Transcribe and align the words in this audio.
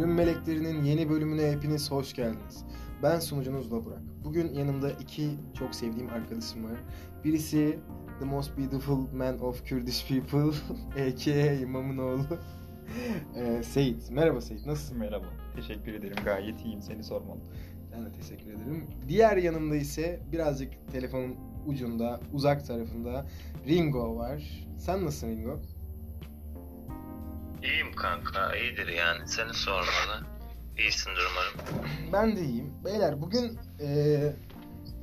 Ölüm 0.00 0.14
Meleklerinin 0.14 0.84
yeni 0.84 1.10
bölümüne 1.10 1.50
hepiniz 1.50 1.90
hoş 1.90 2.12
geldiniz. 2.14 2.64
Ben 3.02 3.18
sunucunuz 3.18 3.70
Burak. 3.70 4.00
Bugün 4.24 4.54
yanımda 4.54 4.90
iki 4.90 5.28
çok 5.58 5.74
sevdiğim 5.74 6.08
arkadaşım 6.10 6.64
var. 6.64 6.78
Birisi 7.24 7.78
The 8.20 8.24
Most 8.24 8.58
Beautiful 8.58 8.98
Man 9.14 9.38
of 9.38 9.68
Kurdish 9.68 10.08
People 10.08 10.56
a.k.a. 11.08 11.52
İmamın 11.52 11.98
oğlu. 11.98 12.26
Ee, 13.36 13.62
Seyit. 13.62 14.10
Merhaba 14.10 14.40
Seyit. 14.40 14.66
Nasılsın? 14.66 14.98
Merhaba. 14.98 15.24
Teşekkür 15.56 15.94
ederim. 15.94 16.16
Gayet 16.24 16.64
iyiyim. 16.64 16.82
Seni 16.82 17.04
sormalı. 17.04 17.40
Ben 17.92 18.06
de 18.06 18.12
teşekkür 18.12 18.50
ederim. 18.50 18.86
Diğer 19.08 19.36
yanımda 19.36 19.76
ise 19.76 20.20
birazcık 20.32 20.72
telefonun 20.92 21.36
ucunda, 21.66 22.20
uzak 22.32 22.66
tarafında 22.66 23.26
Ringo 23.66 24.16
var. 24.16 24.66
Sen 24.78 25.04
nasılsın 25.04 25.28
Ringo? 25.28 25.60
İyiyim 27.62 27.92
kanka, 27.96 28.56
iyidir 28.56 28.88
yani. 28.88 29.28
Seni 29.28 29.54
sormalı. 29.54 30.24
İyisindir 30.78 31.22
umarım. 31.32 31.84
Ben 32.12 32.36
de 32.36 32.40
iyiyim. 32.44 32.72
Beyler 32.84 33.20
bugün 33.20 33.58
eee, 33.80 34.32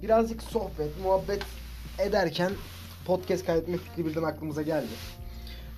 birazcık 0.02 0.44
sohbet, 0.44 1.00
muhabbet 1.04 1.42
ederken 2.00 2.52
podcast 3.06 3.46
kaydetme 3.46 3.78
fikri 3.78 4.06
birden 4.06 4.24
aklımıza 4.24 4.62
geldi. 4.62 4.88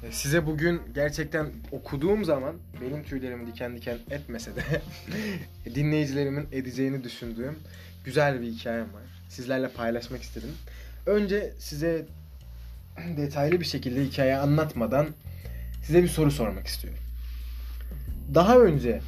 E, 0.03 0.11
Size 0.11 0.45
bugün 0.45 0.81
gerçekten 0.95 1.47
okuduğum 1.71 2.25
zaman 2.25 2.55
benim 2.81 3.03
tüylerimi 3.03 3.47
diken 3.47 3.75
diken 3.75 3.97
etmese 4.09 4.55
de 4.55 4.61
dinleyicilerimin 5.75 6.47
edeceğini 6.51 7.03
düşündüğüm 7.03 7.59
güzel 8.05 8.41
bir 8.41 8.47
hikayem 8.47 8.93
var. 8.93 9.03
Sizlerle 9.29 9.69
paylaşmak 9.69 10.21
istedim. 10.23 10.49
Önce 11.05 11.53
size 11.59 12.05
detaylı 13.17 13.59
bir 13.59 13.65
şekilde 13.65 14.03
hikaye 14.05 14.37
anlatmadan 14.37 15.07
size 15.83 16.03
bir 16.03 16.07
soru 16.07 16.31
sormak 16.31 16.67
istiyorum. 16.67 16.99
Daha 18.35 18.57
önce 18.59 19.01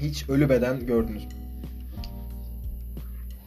hiç 0.00 0.28
ölü 0.28 0.48
beden 0.48 0.86
gördünüz 0.86 1.24
mü? 1.24 1.30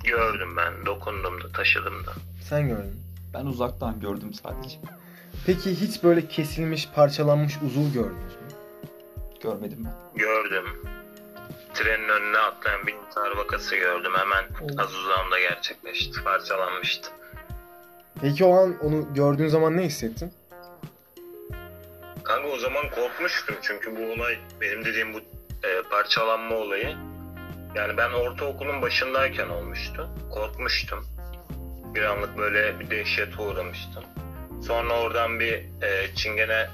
Gördüm 0.04 0.58
ben, 0.58 0.86
dokundum 0.86 1.44
da, 1.44 1.50
taşıdım 1.52 2.06
da. 2.06 2.14
Sen 2.50 2.68
gördün. 2.68 3.02
Ben 3.34 3.46
uzaktan 3.46 4.00
gördüm 4.00 4.34
sadece. 4.34 4.78
Peki 5.46 5.82
hiç 5.82 6.04
böyle 6.04 6.28
kesilmiş, 6.28 6.90
parçalanmış 6.96 7.54
uzuv 7.66 7.94
gördünüz 7.94 8.16
mü? 8.34 8.48
Görmedim 9.44 9.78
ben. 9.86 10.20
Gördüm. 10.20 10.66
Trenin 11.74 12.10
önüne 12.10 12.38
atlayan 12.38 12.88
bir 12.88 12.94
intihar 12.94 13.38
vakası 13.38 13.76
gördüm. 13.76 14.12
Hemen 14.18 14.44
Oo. 14.44 14.82
az 14.82 14.94
uzağımda 14.96 15.40
gerçekleşti. 15.40 16.24
Parçalanmıştı. 16.24 17.10
Peki 18.22 18.46
o 18.46 18.56
an 18.58 18.80
onu 18.80 19.14
gördüğün 19.14 19.48
zaman 19.48 19.78
ne 19.78 19.84
hissettin? 19.86 20.32
Kanka 22.26 22.48
o 22.48 22.58
zaman 22.58 22.90
korkmuştum 22.90 23.56
çünkü 23.62 23.96
bu 23.96 24.12
olay, 24.12 24.38
benim 24.62 24.86
dediğim 24.86 25.14
bu 25.14 25.18
e, 25.68 25.82
parçalanma 25.92 26.56
olayı. 26.56 26.96
Yani 27.76 27.98
ben 27.98 28.12
ortaokulun 28.12 28.82
başındayken 28.82 29.50
olmuştu. 29.50 30.10
Korkmuştum. 30.34 31.06
Bir 31.96 32.02
anlık 32.02 32.38
böyle 32.38 32.80
bir 32.80 32.90
dehşete 32.90 33.42
uğramıştım. 33.42 34.04
Sonra 34.68 35.00
oradan 35.00 35.40
bir 35.40 35.54
e, 35.54 36.16
çingene 36.16 36.68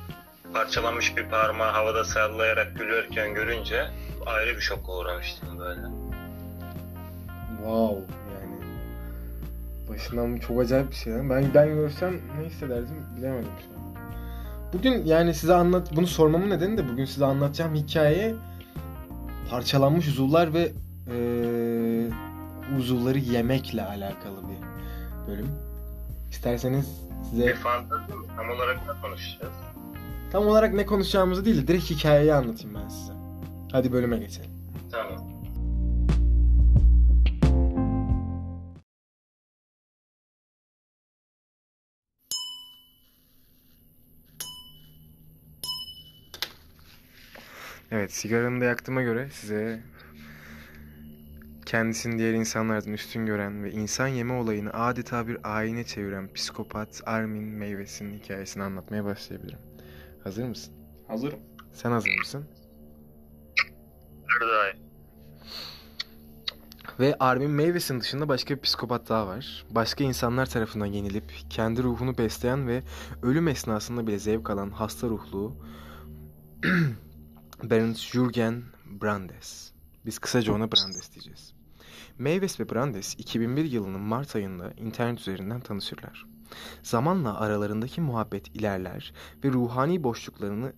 parçalanmış 0.53 1.17
bir 1.17 1.29
parmağı 1.29 1.71
havada 1.71 2.03
sallayarak 2.03 2.77
gülüyorken 2.77 3.33
görünce 3.33 3.87
ayrı 4.25 4.55
bir 4.55 4.61
şoka 4.61 4.91
uğramıştım 4.91 5.59
böyle. 5.59 5.81
Wow 7.57 8.13
yani. 8.33 8.61
Başından 9.89 10.37
çok 10.37 10.61
acayip 10.61 10.91
bir 10.91 10.95
şey. 10.95 11.13
Ben 11.13 11.53
ben 11.53 11.75
görsem 11.75 12.13
ne 12.13 12.45
hissederdim 12.45 13.05
bilemedim 13.17 13.51
şu. 13.61 13.80
Bugün 14.73 15.05
yani 15.05 15.33
size 15.33 15.53
anlat 15.53 15.95
bunu 15.95 16.07
sormamın 16.07 16.49
nedeni 16.49 16.77
de 16.77 16.89
bugün 16.89 17.05
size 17.05 17.25
anlatacağım 17.25 17.75
hikaye 17.75 18.35
parçalanmış 19.49 20.07
uzuvlar 20.07 20.53
ve 20.53 20.71
eee 21.07 22.11
uzuvları 22.77 23.17
yemekle 23.19 23.83
alakalı 23.85 24.37
bir 24.37 24.57
bölüm. 25.31 25.47
İsterseniz 26.31 26.85
Bir 27.21 27.25
size 27.29 27.53
fantezi 27.55 28.01
mi? 28.13 28.25
Tam 28.37 28.49
olarak 28.49 28.77
ne 28.87 29.01
konuşacağız? 29.01 29.53
tam 30.31 30.47
olarak 30.47 30.73
ne 30.73 30.85
konuşacağımızı 30.85 31.45
değil 31.45 31.63
de 31.63 31.67
direkt 31.67 31.89
hikayeyi 31.89 32.33
anlatayım 32.33 32.75
ben 32.83 32.89
size. 32.89 33.13
Hadi 33.71 33.91
bölüme 33.91 34.17
geçelim. 34.17 34.51
Evet, 47.91 48.13
sigaramı 48.13 48.61
da 48.61 48.65
yaktığıma 48.65 49.01
göre 49.01 49.29
size 49.31 49.81
kendisini 51.65 52.17
diğer 52.17 52.33
insanlardan 52.33 52.93
üstün 52.93 53.25
gören 53.25 53.63
ve 53.63 53.71
insan 53.71 54.07
yeme 54.07 54.33
olayını 54.33 54.73
adeta 54.73 55.27
bir 55.27 55.57
ayine 55.57 55.83
çeviren 55.83 56.33
psikopat 56.33 57.01
Armin 57.05 57.43
Meyves'in 57.43 58.19
hikayesini 58.19 58.63
anlatmaya 58.63 59.05
başlayabilirim. 59.05 59.59
Hazır 60.23 60.43
mısın? 60.43 60.73
Hazırım. 61.07 61.39
Sen 61.71 61.91
hazır 61.91 62.17
mısın? 62.17 62.45
Nerede 64.29 64.77
Ve 66.99 67.15
Armin 67.19 67.51
Meyves'in 67.51 67.99
dışında 67.99 68.27
başka 68.27 68.55
bir 68.55 68.61
psikopat 68.61 69.09
daha 69.09 69.27
var. 69.27 69.65
Başka 69.69 70.03
insanlar 70.03 70.45
tarafından 70.45 70.85
yenilip 70.85 71.33
kendi 71.49 71.83
ruhunu 71.83 72.17
besleyen 72.17 72.67
ve 72.67 72.83
ölüm 73.23 73.47
esnasında 73.47 74.07
bile 74.07 74.19
zevk 74.19 74.49
alan 74.49 74.69
hasta 74.69 75.07
ruhlu 75.07 75.55
Bernd 77.63 77.95
Jürgen 77.95 78.63
Brandes. 79.01 79.71
Biz 80.05 80.19
kısaca 80.19 80.53
ona 80.53 80.71
Brandes 80.71 81.13
diyeceğiz. 81.13 81.53
Meyves 82.17 82.59
ve 82.59 82.69
Brandes 82.69 83.15
2001 83.17 83.65
yılının 83.65 83.99
Mart 83.99 84.35
ayında 84.35 84.71
internet 84.77 85.19
üzerinden 85.19 85.59
tanışırlar. 85.59 86.25
Zamanla 86.83 87.39
aralarındaki 87.39 88.01
muhabbet 88.01 88.47
ilerler 88.47 89.13
ve 89.43 89.49
ruhani 89.49 90.03
boşluklarını 90.03 90.73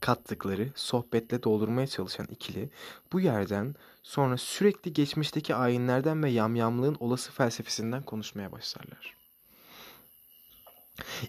kattıkları 0.00 0.72
sohbetle 0.74 1.42
doldurmaya 1.42 1.86
çalışan 1.86 2.26
ikili 2.26 2.70
bu 3.12 3.20
yerden 3.20 3.74
sonra 4.02 4.36
sürekli 4.36 4.92
geçmişteki 4.92 5.54
ayinlerden 5.54 6.22
ve 6.22 6.30
yamyamlığın 6.30 6.96
olası 7.00 7.32
felsefesinden 7.32 8.02
konuşmaya 8.02 8.52
başlarlar. 8.52 9.16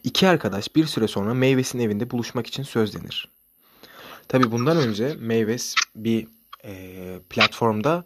İki 0.03 0.27
arkadaş 0.27 0.75
bir 0.75 0.85
süre 0.85 1.07
sonra 1.07 1.33
Meyves'in 1.33 1.79
evinde 1.79 2.11
buluşmak 2.11 2.47
için 2.47 2.63
sözlenir. 2.63 3.36
Tabi 4.27 4.51
bundan 4.51 4.77
önce 4.77 5.15
Meyves 5.19 5.75
bir 5.95 6.27
e, 6.65 7.19
platformda 7.29 8.05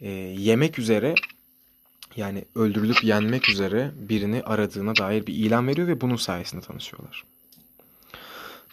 e, 0.00 0.10
yemek 0.10 0.78
üzere 0.78 1.14
yani 2.16 2.44
öldürülüp 2.54 3.04
yenmek 3.04 3.48
üzere 3.48 3.90
birini 3.96 4.42
aradığına 4.42 4.96
dair 4.96 5.26
bir 5.26 5.34
ilan 5.34 5.68
veriyor 5.68 5.88
ve 5.88 6.00
bunun 6.00 6.16
sayesinde 6.16 6.60
tanışıyorlar. 6.60 7.24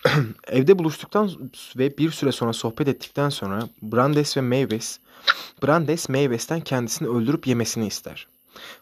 Evde 0.48 0.80
buluştuktan 0.80 1.32
ve 1.78 1.98
bir 1.98 2.12
süre 2.12 2.32
sonra 2.32 2.54
sohbet 2.54 2.88
ettikten 2.88 3.30
sonra 3.30 3.70
Brandes 3.82 4.38
ve 4.38 4.42
Meyves 4.42 5.00
Brandes 5.64 6.10
Meywes'ten 6.10 6.62
kendisini 6.62 7.08
öldürüp 7.08 7.48
yemesini 7.48 7.88
ister. 7.88 8.28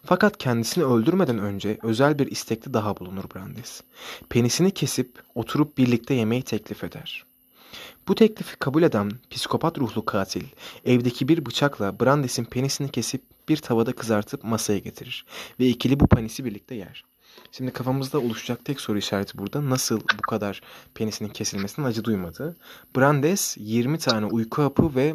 Fakat 0.04 0.38
kendisini 0.38 0.84
öldürmeden 0.84 1.38
önce 1.38 1.78
özel 1.82 2.18
bir 2.18 2.26
istekte 2.26 2.74
daha 2.74 2.96
bulunur 2.96 3.24
Brandes. 3.34 3.82
Penisini 4.28 4.70
kesip 4.70 5.18
oturup 5.34 5.78
birlikte 5.78 6.14
yemeği 6.14 6.42
teklif 6.42 6.84
eder. 6.84 7.24
Bu 8.08 8.14
teklifi 8.14 8.56
kabul 8.56 8.82
eden 8.82 9.10
psikopat 9.30 9.78
ruhlu 9.78 10.04
katil 10.04 10.44
evdeki 10.84 11.28
bir 11.28 11.46
bıçakla 11.46 12.00
Brandes'in 12.00 12.44
penisini 12.44 12.90
kesip 12.90 13.22
bir 13.48 13.56
tavada 13.56 13.92
kızartıp 13.92 14.44
masaya 14.44 14.78
getirir 14.78 15.26
ve 15.60 15.66
ikili 15.66 16.00
bu 16.00 16.06
penisi 16.06 16.44
birlikte 16.44 16.74
yer. 16.74 17.04
Şimdi 17.52 17.72
kafamızda 17.72 18.18
oluşacak 18.18 18.64
tek 18.64 18.80
soru 18.80 18.98
işareti 18.98 19.38
burada 19.38 19.70
nasıl 19.70 20.00
bu 20.18 20.22
kadar 20.22 20.60
penisinin 20.94 21.28
kesilmesinden 21.28 21.88
acı 21.88 22.04
duymadı. 22.04 22.56
Brandes 22.96 23.56
20 23.58 23.98
tane 23.98 24.26
uyku 24.26 24.62
hapı 24.62 24.94
ve 24.94 25.14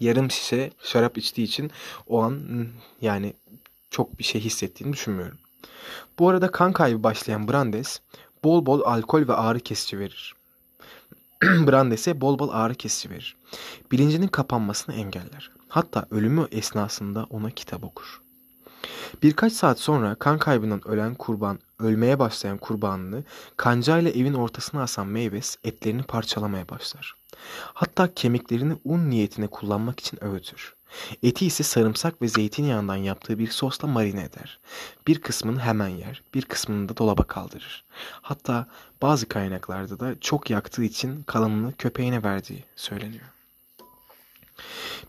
yarım 0.00 0.30
şişe 0.30 0.70
şarap 0.82 1.18
içtiği 1.18 1.42
için 1.42 1.70
o 2.06 2.22
an 2.22 2.30
hmm, 2.30 2.66
yani 3.00 3.34
çok 3.90 4.18
bir 4.18 4.24
şey 4.24 4.40
hissettiğini 4.40 4.92
düşünmüyorum. 4.92 5.38
Bu 6.18 6.28
arada 6.28 6.50
kan 6.50 6.72
kaybı 6.72 7.02
başlayan 7.02 7.48
Brandes 7.48 8.00
bol 8.44 8.66
bol 8.66 8.80
alkol 8.84 9.28
ve 9.28 9.34
ağrı 9.34 9.60
kesici 9.60 9.98
verir. 9.98 10.34
Brandes'e 11.66 12.20
bol 12.20 12.38
bol 12.38 12.48
ağrı 12.52 12.74
kesici 12.74 13.14
verir. 13.14 13.36
Bilincinin 13.92 14.28
kapanmasını 14.28 14.94
engeller. 14.94 15.50
Hatta 15.68 16.06
ölümü 16.10 16.46
esnasında 16.50 17.26
ona 17.30 17.50
kitap 17.50 17.84
okur. 17.84 18.20
Birkaç 19.22 19.52
saat 19.52 19.80
sonra 19.80 20.14
kan 20.14 20.38
kaybından 20.38 20.88
ölen 20.88 21.14
kurban, 21.14 21.58
ölmeye 21.78 22.18
başlayan 22.18 22.58
kurbanını 22.58 23.24
kancayla 23.56 24.10
evin 24.10 24.34
ortasına 24.34 24.82
asan 24.82 25.06
Meyves 25.06 25.56
etlerini 25.64 26.02
parçalamaya 26.02 26.68
başlar. 26.68 27.14
Hatta 27.74 28.14
kemiklerini 28.14 28.76
un 28.84 29.10
niyetine 29.10 29.46
kullanmak 29.46 30.00
için 30.00 30.24
öğütür. 30.24 30.74
Eti 31.22 31.46
ise 31.46 31.62
sarımsak 31.62 32.22
ve 32.22 32.28
zeytinyağından 32.28 32.96
yaptığı 32.96 33.38
bir 33.38 33.50
sosla 33.50 33.88
marine 33.88 34.22
eder. 34.22 34.58
Bir 35.06 35.20
kısmını 35.20 35.60
hemen 35.60 35.88
yer, 35.88 36.22
bir 36.34 36.42
kısmını 36.42 36.88
da 36.88 36.96
dolaba 36.96 37.22
kaldırır. 37.22 37.84
Hatta 38.22 38.66
bazı 39.02 39.28
kaynaklarda 39.28 40.00
da 40.00 40.20
çok 40.20 40.50
yaktığı 40.50 40.84
için 40.84 41.22
kalanını 41.22 41.76
köpeğine 41.76 42.22
verdiği 42.22 42.64
söyleniyor. 42.76 43.26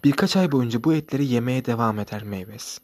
Birkaç 0.04 0.38
ay 0.38 0.52
boyunca 0.52 0.84
bu 0.84 0.94
etleri 0.94 1.26
yemeye 1.26 1.66
devam 1.66 2.00
eder 2.00 2.24
Meyves. 2.24 2.80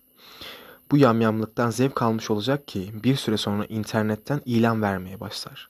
Bu 0.91 0.97
yamyamlıktan 0.97 1.69
zevk 1.69 2.01
almış 2.01 2.31
olacak 2.31 2.67
ki 2.67 2.91
bir 3.03 3.15
süre 3.15 3.37
sonra 3.37 3.65
internetten 3.65 4.41
ilan 4.45 4.81
vermeye 4.81 5.19
başlar. 5.19 5.69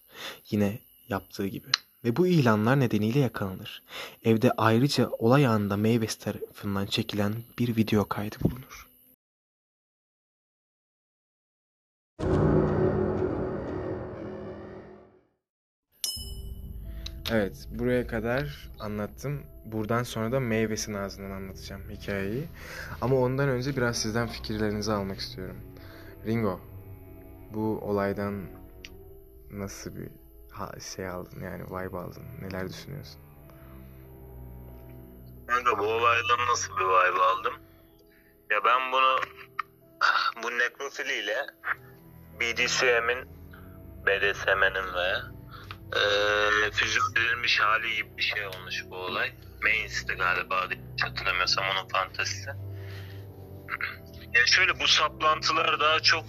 Yine 0.49 0.79
yaptığı 1.09 1.47
gibi. 1.47 1.67
Ve 2.07 2.15
bu 2.15 2.27
ilanlar 2.27 2.79
nedeniyle 2.79 3.19
yakalanır. 3.19 3.83
Evde 4.23 4.51
ayrıca 4.57 5.09
olay 5.09 5.47
anında 5.47 5.77
Meyves 5.77 6.15
tarafından 6.15 6.85
çekilen 6.85 7.33
bir 7.59 7.75
video 7.75 8.07
kaydı 8.07 8.35
bulunur. 8.43 8.87
Evet, 17.31 17.67
buraya 17.71 18.07
kadar 18.07 18.69
anlattım. 18.79 19.43
Buradan 19.65 20.03
sonra 20.03 20.31
da 20.31 20.39
Meyves'in 20.39 20.93
ağzından 20.93 21.31
anlatacağım 21.31 21.81
hikayeyi. 21.89 22.43
Ama 23.01 23.15
ondan 23.15 23.49
önce 23.49 23.75
biraz 23.75 23.97
sizden 23.97 24.27
fikirlerinizi 24.27 24.91
almak 24.91 25.19
istiyorum. 25.19 25.57
Ringo, 26.25 26.59
bu 27.53 27.79
olaydan 27.81 28.41
nasıl 29.51 29.95
bir 29.95 30.26
şey 30.95 31.07
aldın 31.09 31.43
yani 31.43 31.63
vibe 31.63 31.97
aldın? 31.97 32.23
Neler 32.41 32.69
düşünüyorsun? 32.69 33.21
Kanka 35.47 35.79
bu 35.79 35.83
olaydan 35.87 36.39
nasıl 36.49 36.77
bir 36.77 36.85
vibe 36.85 37.21
aldım? 37.23 37.53
Ya 38.51 38.63
ben 38.65 38.91
bunu 38.91 39.19
bu 40.43 40.59
nekrofiliyle 40.59 41.45
BDSM'in 42.39 43.25
BDSM'nin 44.05 44.93
veya 44.93 45.21
eee 45.95 46.71
füzyon 46.71 47.11
edilmiş 47.17 47.59
hali 47.59 47.95
gibi 47.95 48.17
bir 48.17 48.23
şey 48.23 48.47
olmuş 48.47 48.85
bu 48.91 48.95
olay. 48.95 49.31
Mains'ti 49.63 50.13
galiba 50.13 50.67
hiç 50.69 51.03
hatırlamıyorsam 51.03 51.65
onun 51.65 51.87
fantezisi. 51.87 52.49
Ya 54.33 54.45
şöyle 54.45 54.79
bu 54.79 54.87
saplantılar 54.87 55.79
daha 55.79 55.99
çok 55.99 56.25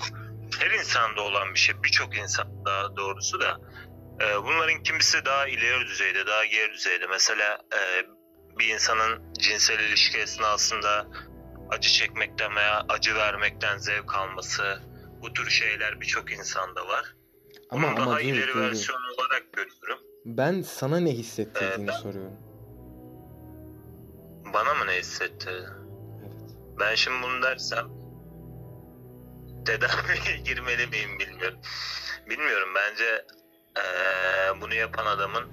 her 0.58 0.70
insanda 0.70 1.20
olan 1.22 1.54
bir 1.54 1.58
şey. 1.58 1.82
Birçok 1.84 2.16
insan 2.16 2.46
daha 2.66 2.96
doğrusu 2.96 3.40
da. 3.40 3.58
Eee, 4.20 4.36
bunların 4.44 4.82
kimisi 4.82 5.24
daha 5.24 5.46
ileri 5.48 5.86
düzeyde, 5.86 6.26
daha 6.26 6.44
geri 6.44 6.72
düzeyde. 6.72 7.06
Mesela 7.06 7.58
eee, 7.72 8.06
bir 8.58 8.68
insanın 8.74 9.32
cinsel 9.38 9.78
ilişki 9.80 10.18
esnasında 10.18 11.06
acı 11.70 11.88
çekmekten 11.90 12.56
veya 12.56 12.84
acı 12.88 13.14
vermekten 13.14 13.78
zevk 13.78 14.14
alması 14.14 14.82
bu 15.22 15.32
tür 15.32 15.50
şeyler 15.50 16.00
birçok 16.00 16.32
insanda 16.32 16.88
var. 16.88 17.16
Ama 17.70 17.88
Bunun 17.88 17.96
ama 17.96 18.10
daha 18.10 18.18
değil, 18.20 18.34
ileri 18.34 18.54
değil, 18.54 18.56
versiyonu 18.70 19.14
olarak 19.18 19.52
görüyorum. 19.52 19.98
Ben 20.24 20.62
sana 20.62 21.00
ne 21.00 21.10
hissettirdiğini 21.10 21.84
Ee, 21.84 21.86
ben- 21.86 21.92
soruyorum. 22.02 22.36
Bana 24.54 24.74
mı 24.74 24.86
ne 24.86 24.98
hissetti? 24.98 25.50
Evet. 26.22 26.32
Ben 26.80 26.94
şimdi 26.94 27.22
bunu 27.22 27.42
dersem 27.42 27.84
tedaviye 29.66 30.36
girmeli 30.44 30.86
miyim 30.86 31.18
bilmiyorum. 31.18 31.58
Bilmiyorum 32.30 32.68
bence 32.74 33.24
eee, 33.78 34.60
bunu 34.60 34.74
yapan 34.74 35.06
adamın 35.06 35.44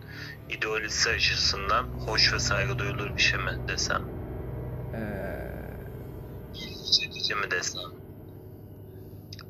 ideolojisi 0.50 1.10
açısından 1.10 1.83
hoş 1.83 2.33
ve 2.33 2.39
saygı 2.39 2.80
duyulur 2.80 3.16
bir 3.16 3.22
şey 3.22 3.39
mi 3.39 3.51
desem? 3.68 4.01
Ee, 4.94 5.36
İlgi 6.54 6.92
çekici 6.92 7.36
mi 7.36 7.51
desem? 7.51 7.83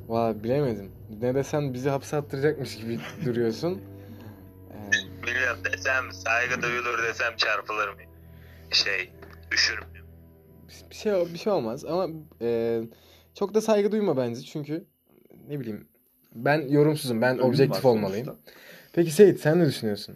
Valla 0.08 0.44
bilemedim. 0.44 0.92
Ne 1.10 1.36
desen 1.36 1.74
bizi 1.74 1.90
hapse 1.90 2.18
attıracakmış 2.18 2.78
gibi 2.78 3.00
duruyorsun. 3.26 3.82
Ee, 4.72 4.92
Bilmiyorum 5.28 5.58
desem 5.74 6.12
saygı 6.14 6.62
duyulur 6.62 7.04
desem 7.04 7.36
çarpılır 7.38 7.88
mı? 7.90 7.96
Şey 8.72 9.12
üşür 9.54 9.80
müyüm? 9.80 10.06
bir 10.90 10.96
şey 10.96 11.34
bir 11.34 11.40
şey 11.40 11.54
olmaz 11.54 11.86
ama 11.86 12.08
e, 12.42 12.82
çok 13.34 13.54
da 13.54 13.62
saygı 13.62 13.92
duyma 13.92 14.18
bence 14.18 14.42
çünkü 14.42 14.86
ne 15.48 15.60
bileyim 15.60 15.88
ben 16.36 16.68
yorumsuzum. 16.68 17.22
Ben 17.22 17.36
Ölüm 17.38 17.46
objektif 17.46 17.86
olmalıyım. 17.86 18.26
sonuçta. 18.26 18.52
Peki 18.94 19.12
Seyit 19.12 19.40
sen 19.40 19.60
ne 19.60 19.66
düşünüyorsun? 19.66 20.16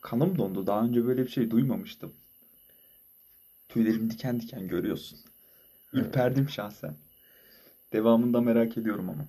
Kanım 0.00 0.38
dondu. 0.38 0.66
Daha 0.66 0.84
önce 0.84 1.04
böyle 1.06 1.22
bir 1.22 1.28
şey 1.28 1.50
duymamıştım. 1.50 2.12
Tüylerim 3.68 4.10
diken 4.10 4.40
diken 4.40 4.68
görüyorsun. 4.68 5.18
Ürperdim 5.92 6.48
şahsen. 6.48 6.94
Devamını 7.92 8.34
da 8.34 8.40
merak 8.40 8.78
ediyorum 8.78 9.10
ama. 9.10 9.24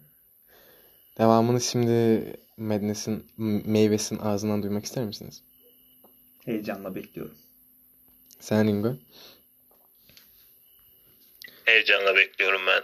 Devamını 1.18 1.62
şimdi 1.62 2.24
Madness'in 2.58 3.26
m- 3.38 3.62
meyvesinin 3.66 4.20
ağzından 4.20 4.64
duymak 4.64 4.86
ister 4.86 5.06
misiniz? 5.06 5.44
Heyecanla 6.46 6.96
bekliyorum. 6.96 7.36
Sen 8.40 8.68
Ringo. 8.68 8.96
Heyecanla 11.66 12.16
bekliyorum 12.16 12.62
ben. 12.68 12.84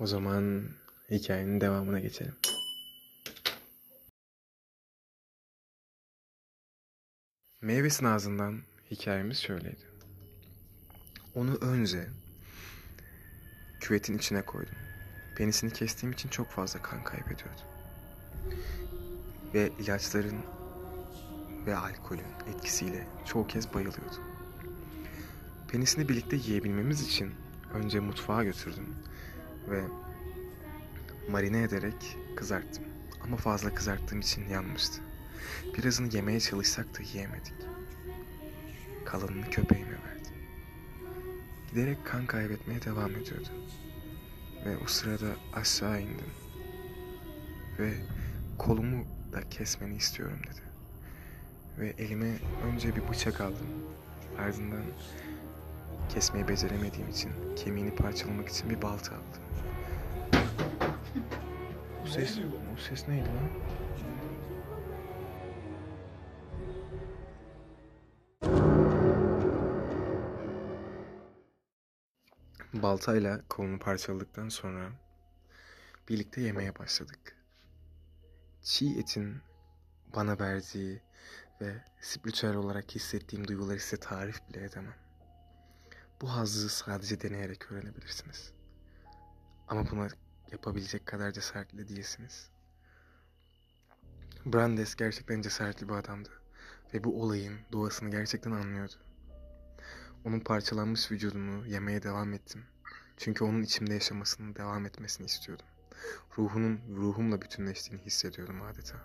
O 0.00 0.06
zaman 0.06 0.62
hikayenin 1.10 1.60
devamına 1.60 2.00
geçelim. 2.00 2.34
Meyvesin 7.60 8.06
ağzından 8.06 8.60
hikayemiz 8.90 9.38
şöyleydi. 9.38 9.84
Onu 11.34 11.54
önce 11.54 12.08
küvetin 13.80 14.18
içine 14.18 14.42
koydum. 14.42 14.74
Penisini 15.36 15.72
kestiğim 15.72 16.12
için 16.12 16.28
çok 16.28 16.50
fazla 16.50 16.82
kan 16.82 17.04
kaybediyordu. 17.04 17.60
Ve 19.54 19.72
ilaçların 19.78 20.44
ve 21.66 21.76
alkolün 21.76 22.24
etkisiyle 22.54 23.06
çoğu 23.26 23.46
kez 23.46 23.74
bayılıyordu. 23.74 24.20
Penisini 25.68 26.08
birlikte 26.08 26.36
yiyebilmemiz 26.36 27.02
için 27.02 27.34
önce 27.74 28.00
mutfağa 28.00 28.44
götürdüm 28.44 28.96
ve 29.70 29.84
marine 31.30 31.62
ederek 31.62 32.16
kızarttım. 32.36 32.84
Ama 33.24 33.36
fazla 33.36 33.74
kızarttığım 33.74 34.20
için 34.20 34.48
yanmıştı. 34.48 35.00
Birazını 35.78 36.14
yemeye 36.14 36.40
çalışsak 36.40 36.98
da 36.98 37.02
yiyemedik. 37.02 37.54
Kalanını 39.04 39.50
köpeğime 39.50 39.90
verdim. 39.90 40.32
Giderek 41.70 42.06
kan 42.06 42.26
kaybetmeye 42.26 42.82
devam 42.82 43.10
ediyordu. 43.10 43.48
Ve 44.66 44.76
o 44.76 44.86
sırada 44.86 45.36
aşağı 45.52 46.00
indim. 46.00 46.30
Ve 47.78 47.94
kolumu 48.58 49.04
da 49.32 49.48
kesmeni 49.48 49.96
istiyorum 49.96 50.38
dedi. 50.46 50.60
Ve 51.78 52.04
elime 52.04 52.36
önce 52.64 52.96
bir 52.96 53.08
bıçak 53.08 53.40
aldım. 53.40 53.66
Ardından 54.38 54.82
kesmeyi 56.14 56.48
beceremediğim 56.48 57.10
için 57.10 57.30
kemiğini 57.56 57.94
parçalamak 57.94 58.48
için 58.48 58.70
bir 58.70 58.82
balta 58.82 59.12
aldım. 59.14 59.42
Bu 62.02 62.08
ses, 62.08 62.38
bu 62.76 62.80
ses 62.80 63.08
neydi 63.08 63.28
lan? 63.28 63.50
Baltayla 72.82 73.40
kolunu 73.48 73.78
parçaladıktan 73.78 74.48
sonra 74.48 74.92
birlikte 76.08 76.40
yemeye 76.40 76.78
başladık. 76.78 77.36
Çiğ 78.62 78.98
etin 78.98 79.42
bana 80.14 80.38
verdiği 80.38 81.02
ve 81.60 81.84
spiritüel 82.00 82.54
olarak 82.54 82.94
hissettiğim 82.94 83.48
duyguları 83.48 83.80
size 83.80 83.96
tarif 83.96 84.48
bile 84.48 84.64
edemem. 84.64 84.94
Bu 86.20 86.32
hazzı 86.32 86.68
sadece 86.68 87.20
deneyerek 87.20 87.72
öğrenebilirsiniz. 87.72 88.52
Ama 89.68 89.90
buna 89.90 90.08
yapabilecek 90.52 91.06
kadar 91.06 91.32
cesaretli 91.32 91.88
değilsiniz. 91.88 92.50
Brandes 94.46 94.94
gerçekten 94.94 95.42
cesaretli 95.42 95.88
bir 95.88 95.94
adamdı 95.94 96.30
ve 96.94 97.04
bu 97.04 97.22
olayın 97.22 97.58
doğasını 97.72 98.10
gerçekten 98.10 98.50
anlıyordu. 98.50 98.94
Onun 100.24 100.40
parçalanmış 100.40 101.12
vücudunu 101.12 101.66
yemeye 101.66 102.02
devam 102.02 102.32
ettim. 102.32 102.64
Çünkü 103.16 103.44
onun 103.44 103.62
içimde 103.62 103.94
yaşamasının 103.94 104.54
devam 104.54 104.86
etmesini 104.86 105.26
istiyordum. 105.26 105.66
Ruhunun 106.38 106.80
ruhumla 106.96 107.42
bütünleştiğini 107.42 108.02
hissediyordum 108.02 108.62
adeta. 108.62 108.98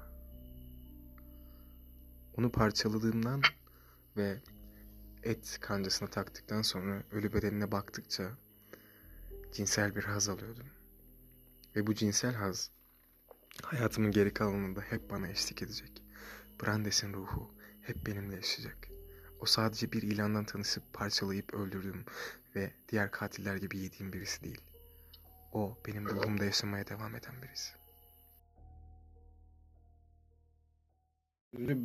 Onu 2.38 2.52
parçaladığımdan 2.52 3.42
ve 4.18 4.38
et 5.24 5.58
kancasına 5.62 6.10
taktıktan 6.10 6.62
sonra 6.62 7.04
ölü 7.12 7.34
bedenine 7.34 7.72
baktıkça 7.72 8.32
cinsel 9.54 9.96
bir 9.96 10.04
haz 10.04 10.30
alıyordum. 10.30 10.79
Ve 11.76 11.88
bu 11.88 11.96
cinsel 11.96 12.34
haz 12.34 12.72
hayatımın 13.64 14.12
geri 14.12 14.34
kalanında 14.34 14.82
hep 14.82 15.10
bana 15.10 15.28
eşlik 15.28 15.62
edecek. 15.62 16.04
Brandes'in 16.64 17.14
ruhu 17.14 17.54
hep 17.82 18.06
benimle 18.06 18.36
yaşayacak. 18.36 18.88
O 19.40 19.46
sadece 19.46 19.92
bir 19.92 20.02
ilandan 20.02 20.46
tanışıp 20.46 20.94
parçalayıp 20.94 21.54
öldürdüğüm 21.54 22.06
ve 22.56 22.74
diğer 22.90 23.12
katiller 23.12 23.56
gibi 23.56 23.78
yediğim 23.78 24.14
birisi 24.14 24.44
değil. 24.44 24.62
O 25.54 25.78
benim 25.88 26.06
ruhumda 26.06 26.46
yaşamaya 26.46 26.88
devam 26.88 27.16
eden 27.16 27.42
birisi. 27.42 27.80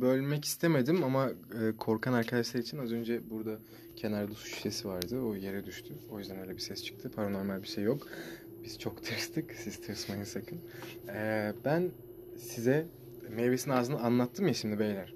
Bölmek 0.01 0.45
istemedim 0.45 1.03
ama 1.03 1.29
e, 1.29 1.77
korkan 1.77 2.13
arkadaşlar 2.13 2.59
için 2.59 2.77
az 2.77 2.91
önce 2.91 3.29
burada 3.29 3.59
kenarda 3.95 4.33
su 4.33 4.47
şişesi 4.47 4.87
vardı. 4.87 5.19
O 5.21 5.35
yere 5.35 5.65
düştü. 5.65 5.93
O 6.09 6.19
yüzden 6.19 6.39
öyle 6.39 6.51
bir 6.51 6.61
ses 6.61 6.83
çıktı. 6.83 7.11
Paranormal 7.11 7.63
bir 7.63 7.67
şey 7.67 7.83
yok. 7.83 8.07
Biz 8.65 8.79
çok 8.79 9.03
tırstık. 9.03 9.53
Siz 9.55 9.81
tırsmayın 9.81 10.23
sakın. 10.23 10.59
E, 11.09 11.53
ben 11.65 11.91
size 12.37 12.85
meyvesinin 13.29 13.75
ağzını 13.75 13.99
anlattım 13.99 14.47
ya 14.47 14.53
şimdi 14.53 14.79
beyler. 14.79 15.13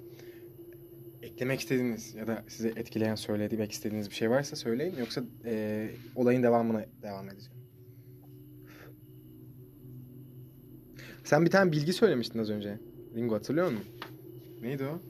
Eklemek 1.22 1.60
istediğiniz 1.60 2.14
ya 2.14 2.26
da 2.26 2.44
size 2.48 2.68
etkileyen 2.68 3.14
söylemek 3.14 3.72
istediğiniz 3.72 4.10
bir 4.10 4.14
şey 4.14 4.30
varsa 4.30 4.56
söyleyin. 4.56 4.96
Yoksa 4.96 5.24
e, 5.44 5.88
olayın 6.16 6.42
devamına 6.42 6.84
devam 7.02 7.28
edeceğim. 7.28 7.60
Sen 11.24 11.44
bir 11.44 11.50
tane 11.50 11.72
bilgi 11.72 11.92
söylemiştin 11.92 12.38
az 12.38 12.50
önce. 12.50 12.78
Ringo 13.14 13.34
hatırlıyor 13.34 13.70
musun? 13.70 13.86
Neydi 14.62 14.84
o? 14.84 15.00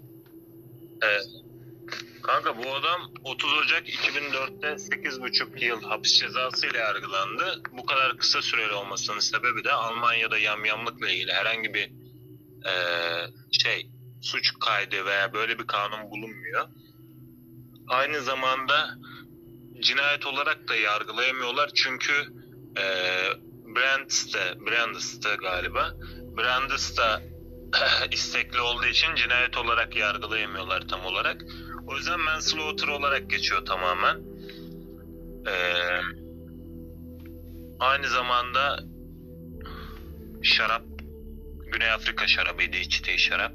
Kanka 2.30 2.58
bu 2.58 2.74
adam 2.74 3.12
30 3.24 3.52
Ocak 3.52 3.88
2004'te 3.88 4.66
8,5 4.66 5.64
yıl 5.64 5.82
hapis 5.82 6.20
cezası 6.20 6.66
ile 6.66 6.78
yargılandı. 6.78 7.62
Bu 7.72 7.86
kadar 7.86 8.16
kısa 8.16 8.42
süreli 8.42 8.72
olmasının 8.72 9.18
sebebi 9.18 9.64
de 9.64 9.72
Almanya'da 9.72 10.38
yamyamlıkla 10.38 11.08
ilgili 11.08 11.32
herhangi 11.32 11.74
bir 11.74 11.92
e, 12.66 12.74
şey 13.52 13.90
suç 14.22 14.52
kaydı 14.60 15.06
veya 15.06 15.32
böyle 15.32 15.58
bir 15.58 15.66
kanun 15.66 16.10
bulunmuyor. 16.10 16.68
Aynı 17.88 18.20
zamanda 18.20 18.98
cinayet 19.80 20.26
olarak 20.26 20.68
da 20.68 20.74
yargılayamıyorlar 20.74 21.70
çünkü 21.74 22.12
e, 22.76 22.84
Brandst'te, 23.76 24.54
Brandst'te 24.66 25.36
galiba 25.36 25.92
Brandst'ta 26.36 27.22
istekli 28.10 28.60
olduğu 28.60 28.86
için 28.86 29.14
cinayet 29.14 29.56
olarak 29.56 29.96
yargılayamıyorlar 29.96 30.88
tam 30.88 31.04
olarak. 31.04 31.44
O 31.90 31.96
yüzden 31.96 32.20
manslaughter 32.20 32.88
olarak 32.88 33.30
geçiyor 33.30 33.66
tamamen. 33.66 34.16
Ee, 35.46 35.52
aynı 37.78 38.08
zamanda 38.08 38.84
şarap 40.42 40.82
Güney 41.72 41.90
Afrika 41.90 42.26
şarabıydı 42.26 42.76
içtiği 42.76 43.18
şarap. 43.18 43.52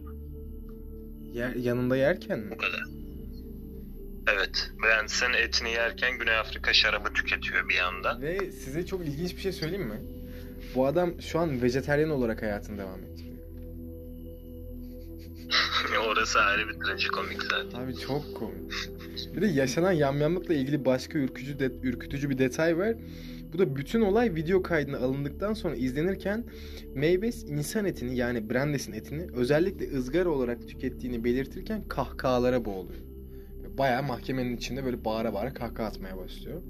Yer, 1.33 1.55
yanında 1.55 1.97
yerken 1.97 2.39
mi? 2.39 2.51
Bu 2.51 2.57
kadar. 2.57 2.83
Evet. 4.33 4.71
Branson 4.83 5.33
etini 5.33 5.71
yerken 5.71 6.17
Güney 6.17 6.37
Afrika 6.37 6.73
şarabı 6.73 7.13
tüketiyor 7.13 7.69
bir 7.69 7.75
yandan. 7.75 8.21
Ve 8.21 8.51
size 8.51 8.85
çok 8.85 9.01
ilginç 9.01 9.35
bir 9.35 9.41
şey 9.41 9.51
söyleyeyim 9.51 9.87
mi? 9.87 10.01
Bu 10.75 10.85
adam 10.85 11.21
şu 11.21 11.39
an 11.39 11.61
vejeteryan 11.61 12.09
olarak 12.09 12.41
hayatını 12.41 12.77
devam 12.77 12.99
Orası 16.07 16.39
ayrı 16.39 16.67
bir 16.69 16.73
trajikomik 16.73 17.43
zaten. 17.43 17.85
Abi 17.85 17.95
çok 17.95 18.35
komik. 18.35 18.89
Bir 19.35 19.41
de 19.41 19.47
yaşanan 19.47 19.91
yamyamlıkla 19.91 20.53
ilgili 20.53 20.85
başka 20.85 21.19
ürkücü, 21.19 21.59
de, 21.59 21.71
ürkütücü 21.83 22.29
bir 22.29 22.37
detay 22.37 22.77
var. 22.77 22.95
Bu 23.53 23.59
da 23.59 23.75
bütün 23.75 24.01
olay 24.01 24.35
video 24.35 24.61
kaydına 24.61 24.97
alındıktan 24.97 25.53
sonra 25.53 25.75
izlenirken 25.75 26.43
Maybes 26.95 27.43
insan 27.43 27.85
etini 27.85 28.15
yani 28.15 28.49
Brandes'in 28.49 28.93
etini 28.93 29.27
özellikle 29.33 29.97
ızgara 29.97 30.29
olarak 30.29 30.67
tükettiğini 30.67 31.23
belirtirken 31.23 31.87
kahkahalara 31.87 32.65
boğuluyor. 32.65 33.01
Bayağı 33.77 34.03
mahkemenin 34.03 34.57
içinde 34.57 34.85
böyle 34.85 35.05
bağıra 35.05 35.33
bağıra 35.33 35.53
kahkaha 35.53 35.87
atmaya 35.87 36.17
başlıyor. 36.17 36.61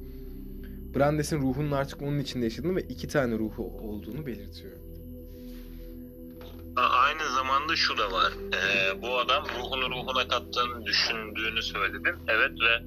Brandes'in 0.95 1.41
ruhunun 1.41 1.71
artık 1.71 2.01
onun 2.01 2.19
içinde 2.19 2.43
yaşadığını 2.43 2.75
ve 2.75 2.81
iki 2.81 3.07
tane 3.07 3.37
ruhu 3.37 3.63
olduğunu 3.63 4.25
belirtiyor. 4.25 4.84
Aynı 6.75 7.29
zamanda 7.35 7.75
şu 7.75 7.97
da 7.97 8.11
var. 8.11 8.33
Ee, 8.53 9.01
bu 9.01 9.19
adam 9.19 9.45
ruhunu 9.45 9.89
ruhuna 9.89 10.27
kattığını 10.27 10.85
düşündüğünü 10.85 11.61
söyledim. 11.61 12.19
Evet 12.27 12.51
ve 12.51 12.83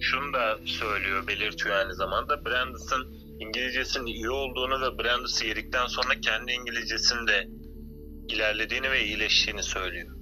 şunu 0.00 0.32
da 0.32 0.58
söylüyor, 0.64 1.26
belirtiyor 1.26 1.76
aynı 1.76 1.94
zamanda. 1.94 2.44
Brandis'in 2.44 3.22
İngilizcesinin 3.40 4.06
iyi 4.06 4.30
olduğunu 4.30 4.80
ve 4.80 4.98
Brandis'i 4.98 5.46
yedikten 5.46 5.86
sonra 5.86 6.20
kendi 6.20 6.52
İngilizcesinin 6.52 7.26
de 7.26 7.48
ilerlediğini 8.28 8.90
ve 8.90 9.04
iyileştiğini 9.04 9.62
söylüyor. 9.62 10.16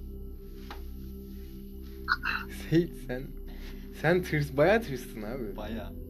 Seyit 2.69 2.91
sen 3.07 3.27
sen 4.01 4.23
tırs 4.23 4.57
bayağı 4.57 4.81
tırstın 4.81 5.21
abi. 5.21 5.55
Baya. 5.57 6.00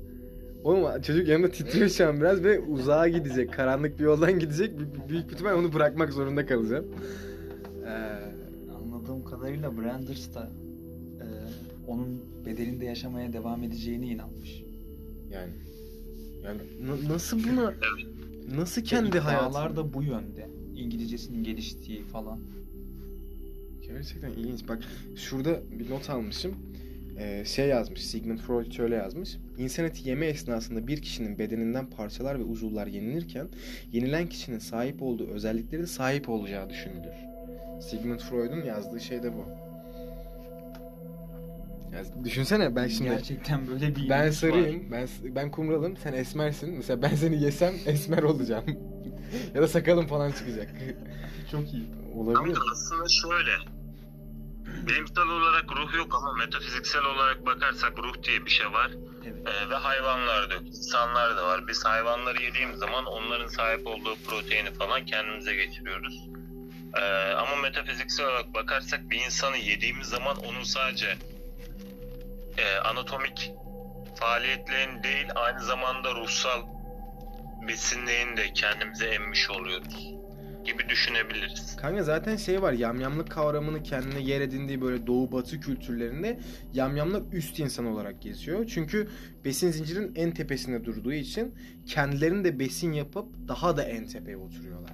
Oğlum 0.63 1.01
çocuk 1.01 1.27
yanımda 1.27 1.51
titriyor 1.51 1.89
şu 1.89 2.07
an 2.07 2.17
biraz 2.21 2.43
ve 2.43 2.59
uzağa 2.59 3.07
gidecek. 3.07 3.53
Karanlık 3.53 3.99
bir 3.99 4.03
yoldan 4.03 4.39
gidecek. 4.39 4.79
B- 4.79 5.09
Büyük 5.09 5.31
ihtimal 5.33 5.53
onu 5.55 5.73
bırakmak 5.73 6.13
zorunda 6.13 6.45
kalacağım. 6.45 6.85
Ee, 7.85 8.19
Anladığım 8.75 9.23
kadarıyla 9.23 9.77
Branders 9.77 10.33
da 10.35 10.49
e, 11.21 11.25
onun 11.87 12.21
bedelinde 12.45 12.85
yaşamaya 12.85 13.33
devam 13.33 13.63
edeceğine 13.63 14.05
inanmış. 14.07 14.63
yani 15.31 15.51
yani 16.43 16.59
na- 16.81 17.13
nasıl 17.13 17.39
buna 17.43 17.73
nasıl 18.55 18.81
kendi 18.83 19.19
hayatı 19.19 19.37
hayatlar 19.59 19.75
da 19.75 19.93
bu 19.93 20.03
yönde. 20.03 20.49
İngilizcesinin 20.75 21.43
geliştiği 21.43 22.03
falan. 22.03 22.39
Gerçekten 23.81 24.29
ilginç. 24.31 24.67
Bak 24.67 24.79
şurada 25.15 25.59
bir 25.79 25.89
not 25.89 26.09
almışım. 26.09 26.51
Ee, 27.19 27.43
şey 27.45 27.67
yazmış, 27.67 28.05
Sigmund 28.07 28.39
Freud 28.39 28.71
şöyle 28.71 28.95
yazmış. 28.95 29.37
İnsan 29.61 29.85
eti 29.85 30.09
yeme 30.09 30.25
esnasında 30.25 30.87
bir 30.87 31.01
kişinin 31.01 31.39
bedeninden 31.39 31.89
parçalar 31.89 32.39
ve 32.39 32.43
uzuvlar 32.43 32.87
yenilirken 32.87 33.47
yenilen 33.91 34.29
kişinin 34.29 34.59
sahip 34.59 35.01
olduğu 35.01 35.27
özellikleri 35.27 35.81
de 35.81 35.87
sahip 35.87 36.29
olacağı 36.29 36.69
düşünülür. 36.69 37.13
Sigmund 37.81 38.19
Freud'un 38.19 38.63
yazdığı 38.63 38.99
şey 38.99 39.23
de 39.23 39.33
bu. 39.33 39.45
Ya 41.93 42.23
düşünsene 42.23 42.75
ben 42.75 42.87
şimdi 42.87 43.09
Gerçekten 43.09 43.67
böyle 43.67 43.95
bir 43.95 44.09
ben 44.09 44.17
inanç 44.17 44.27
var. 44.27 44.31
sarıyım, 44.31 44.91
ben 44.91 45.07
ben 45.23 45.51
kumralım, 45.51 45.97
sen 45.97 46.13
esmersin. 46.13 46.73
Mesela 46.75 47.01
ben 47.01 47.15
seni 47.15 47.43
yesem 47.43 47.73
esmer 47.85 48.23
olacağım. 48.23 48.65
ya 49.55 49.61
da 49.61 49.67
sakalım 49.67 50.07
falan 50.07 50.31
çıkacak. 50.31 50.69
Çok 51.51 51.73
iyi. 51.73 51.85
Olabilir. 52.15 52.55
Ama 52.57 52.71
aslında 52.71 53.07
şöyle. 53.07 53.51
Bilimsel 54.87 55.27
olarak 55.27 55.65
ruh 55.71 55.97
yok 55.97 56.15
ama 56.15 56.33
metafiziksel 56.33 57.03
olarak 57.15 57.45
bakarsak 57.45 57.97
ruh 57.97 58.23
diye 58.23 58.45
bir 58.45 58.51
şey 58.51 58.65
var. 58.65 58.91
Evet. 59.25 59.47
Ee, 59.47 59.69
ve 59.69 59.75
hayvanlar 59.75 60.49
da 60.49 60.53
yok. 60.53 60.67
insanlar 60.67 61.37
da 61.37 61.47
var. 61.47 61.67
Biz 61.67 61.85
hayvanları 61.85 62.41
yediğimiz 62.41 62.79
zaman 62.79 63.05
onların 63.05 63.47
sahip 63.47 63.87
olduğu 63.87 64.15
proteini 64.15 64.73
falan 64.73 65.05
kendimize 65.05 65.55
geçiriyoruz. 65.55 66.27
Ee, 67.01 67.31
ama 67.33 67.55
metafiziksel 67.55 68.25
olarak 68.25 68.53
bakarsak 68.53 69.09
bir 69.09 69.25
insanı 69.25 69.57
yediğimiz 69.57 70.07
zaman 70.07 70.37
onun 70.37 70.63
sadece 70.63 71.17
e, 72.57 72.77
anatomik 72.77 73.51
faaliyetlerini 74.15 75.03
değil 75.03 75.27
aynı 75.35 75.63
zamanda 75.63 76.15
ruhsal 76.15 76.61
besinlerini 77.67 78.37
de 78.37 78.53
kendimize 78.53 79.07
emmiş 79.07 79.49
oluyoruz 79.49 80.20
gibi 80.65 80.89
düşünebiliriz. 80.89 81.75
Kanka 81.75 82.03
zaten 82.03 82.35
şey 82.35 82.61
var 82.61 82.73
yamyamlık 82.73 83.31
kavramını 83.31 83.83
kendine 83.83 84.19
yer 84.19 84.41
edindiği 84.41 84.81
böyle 84.81 85.07
doğu 85.07 85.31
batı 85.31 85.59
kültürlerinde 85.59 86.39
yamyamlık 86.73 87.33
üst 87.33 87.59
insan 87.59 87.85
olarak 87.85 88.21
geziyor. 88.21 88.65
Çünkü 88.67 89.07
besin 89.45 89.71
zincirin 89.71 90.11
en 90.15 90.31
tepesinde 90.31 90.85
durduğu 90.85 91.13
için 91.13 91.55
kendilerini 91.85 92.43
de 92.43 92.59
besin 92.59 92.91
yapıp 92.91 93.25
daha 93.47 93.77
da 93.77 93.83
en 93.83 94.07
tepeye 94.07 94.37
oturuyorlar. 94.37 94.93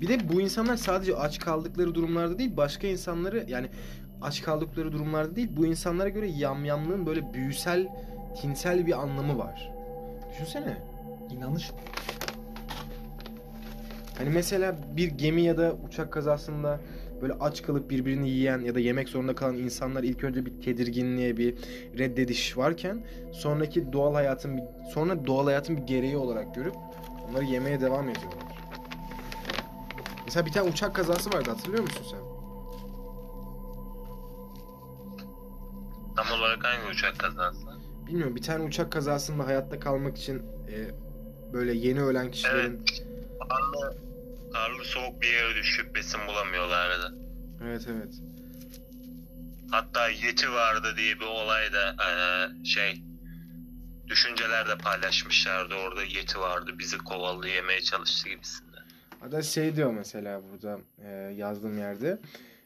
Bir 0.00 0.08
de 0.08 0.28
bu 0.32 0.40
insanlar 0.40 0.76
sadece 0.76 1.16
aç 1.16 1.38
kaldıkları 1.38 1.94
durumlarda 1.94 2.38
değil 2.38 2.56
başka 2.56 2.86
insanları 2.86 3.44
yani 3.48 3.68
aç 4.22 4.42
kaldıkları 4.42 4.92
durumlarda 4.92 5.36
değil 5.36 5.48
bu 5.56 5.66
insanlara 5.66 6.08
göre 6.08 6.28
yamyamlığın 6.28 7.06
böyle 7.06 7.34
büyüsel 7.34 7.88
tinsel 8.42 8.86
bir 8.86 9.00
anlamı 9.02 9.38
var. 9.38 9.72
Düşünsene. 10.32 10.76
İnanış 11.30 11.70
Hani 14.20 14.30
mesela 14.30 14.76
bir 14.96 15.08
gemi 15.08 15.42
ya 15.42 15.58
da 15.58 15.72
uçak 15.72 16.12
kazasında 16.12 16.80
böyle 17.22 17.32
aç 17.32 17.62
kalıp 17.62 17.90
birbirini 17.90 18.28
yiyen 18.28 18.60
ya 18.60 18.74
da 18.74 18.80
yemek 18.80 19.08
zorunda 19.08 19.34
kalan 19.34 19.56
insanlar 19.56 20.02
ilk 20.02 20.24
önce 20.24 20.46
bir 20.46 20.62
tedirginliğe 20.62 21.36
bir 21.36 21.54
reddediş 21.98 22.56
varken 22.56 23.06
sonraki 23.32 23.92
doğal 23.92 24.14
hayatın 24.14 24.56
bir, 24.56 24.62
sonra 24.92 25.26
doğal 25.26 25.44
hayatın 25.44 25.76
bir 25.76 25.82
gereği 25.82 26.16
olarak 26.16 26.54
görüp 26.54 26.74
onları 27.30 27.44
yemeye 27.44 27.80
devam 27.80 28.08
ediyorlar. 28.08 28.42
Mesela 30.24 30.46
bir 30.46 30.52
tane 30.52 30.70
uçak 30.70 30.94
kazası 30.94 31.32
vardı 31.32 31.50
hatırlıyor 31.50 31.82
musun 31.82 32.04
sen? 32.10 32.20
Tam 36.16 36.38
olarak 36.40 36.64
hangi 36.64 36.92
uçak 36.92 37.18
kazası? 37.18 37.66
Bilmiyorum 38.06 38.36
bir 38.36 38.42
tane 38.42 38.64
uçak 38.64 38.92
kazasında 38.92 39.46
hayatta 39.46 39.80
kalmak 39.80 40.18
için 40.18 40.42
e, 40.68 40.76
böyle 41.52 41.72
yeni 41.72 42.02
ölen 42.02 42.30
kişilerin 42.30 42.80
Evet. 42.80 43.00
Karlı 44.52 44.84
soğuk 44.84 45.22
bir 45.22 45.32
yere 45.32 45.54
düşüp 45.54 45.94
besin 45.94 46.20
bulamıyorlardı. 46.28 47.14
evet 47.62 47.86
evet. 47.90 48.14
Hatta 49.70 50.08
yeti 50.08 50.52
vardı 50.52 50.94
diye 50.96 51.16
bir 51.20 51.24
olay 51.26 51.72
da 51.72 51.96
eee, 52.00 52.64
şey 52.64 53.02
düşüncelerde 54.08 54.78
paylaşmışlardı. 54.78 55.74
Orada 55.74 56.02
yeti 56.02 56.38
vardı 56.38 56.70
bizi 56.78 56.98
kovaladı 56.98 57.48
yemeye 57.48 57.80
çalıştı 57.82 58.28
gibisinde. 58.28 58.76
Hatta 59.20 59.42
şey 59.42 59.76
diyor 59.76 59.92
mesela 59.92 60.40
burada 60.52 60.78
e, 61.04 61.08
yazdığım 61.36 61.78
yerde. 61.78 62.18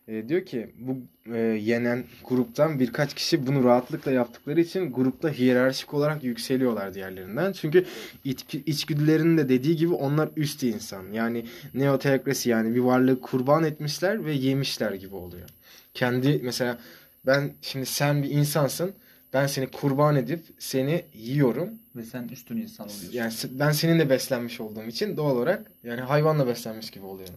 E, 0.08 0.28
diyor 0.28 0.46
ki 0.46 0.70
bu 0.78 0.96
e, 1.34 1.38
yenen 1.38 2.04
gruptan 2.24 2.80
birkaç 2.80 3.14
kişi 3.14 3.46
bunu 3.46 3.64
rahatlıkla 3.64 4.10
yaptıkları 4.10 4.60
için 4.60 4.92
grupta 4.92 5.30
hiyerarşik 5.30 5.94
olarak 5.94 6.24
yükseliyorlar 6.24 6.94
diğerlerinden. 6.94 7.52
Çünkü 7.52 7.84
içgü, 8.24 8.62
içgüdülerinin 8.66 9.38
de 9.38 9.48
dediği 9.48 9.76
gibi 9.76 9.94
onlar 9.94 10.28
üst 10.36 10.62
insan. 10.62 11.12
Yani 11.12 11.44
neoteokrasi 11.74 12.50
yani 12.50 12.74
bir 12.74 12.80
varlığı 12.80 13.20
kurban 13.20 13.64
etmişler 13.64 14.24
ve 14.24 14.32
yemişler 14.32 14.92
gibi 14.92 15.14
oluyor. 15.14 15.48
Kendi 15.94 16.40
mesela 16.42 16.78
ben 17.26 17.52
şimdi 17.62 17.86
sen 17.86 18.22
bir 18.22 18.30
insansın. 18.30 18.92
Ben 19.32 19.46
seni 19.46 19.66
kurban 19.66 20.16
edip 20.16 20.40
seni 20.58 21.04
yiyorum. 21.14 21.68
Ve 21.96 22.04
sen 22.04 22.28
üstün 22.28 22.56
insan 22.56 22.86
oluyorsun. 22.86 23.12
Yani 23.12 23.32
ben 23.50 23.72
seninle 23.72 24.10
beslenmiş 24.10 24.60
olduğum 24.60 24.84
için 24.84 25.16
doğal 25.16 25.36
olarak 25.36 25.70
yani 25.84 26.00
hayvanla 26.00 26.46
beslenmiş 26.46 26.90
gibi 26.90 27.04
oluyorum. 27.04 27.34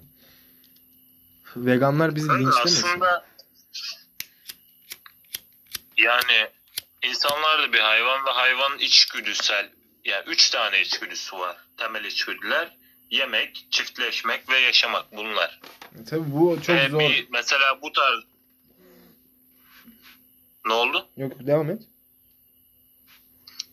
Veganlar 1.65 2.15
bizi 2.15 2.27
Kanka 2.27 2.43
linçlemesin. 2.43 2.87
aslında 2.87 3.25
yani 5.97 6.47
insanlar 7.03 7.63
da 7.63 7.73
bir 7.73 7.79
hayvan 7.79 8.25
ve 8.25 8.29
hayvan 8.29 8.77
içgüdüsel 8.79 9.69
yani 10.05 10.23
üç 10.27 10.49
tane 10.49 10.81
içgüdüsü 10.81 11.37
var. 11.37 11.57
Temel 11.77 12.03
içgüdüler 12.03 12.77
yemek, 13.11 13.67
çiftleşmek 13.71 14.49
ve 14.49 14.57
yaşamak 14.59 15.05
bunlar. 15.11 15.59
Tabii 16.09 16.31
bu 16.31 16.57
çok 16.61 16.75
Ve 16.75 16.89
zor. 16.89 16.99
bir, 16.99 17.27
mesela 17.29 17.81
bu 17.81 17.91
tarz 17.91 18.19
ne 20.65 20.73
oldu? 20.73 21.07
Yok 21.17 21.31
devam 21.39 21.69
et. 21.69 21.81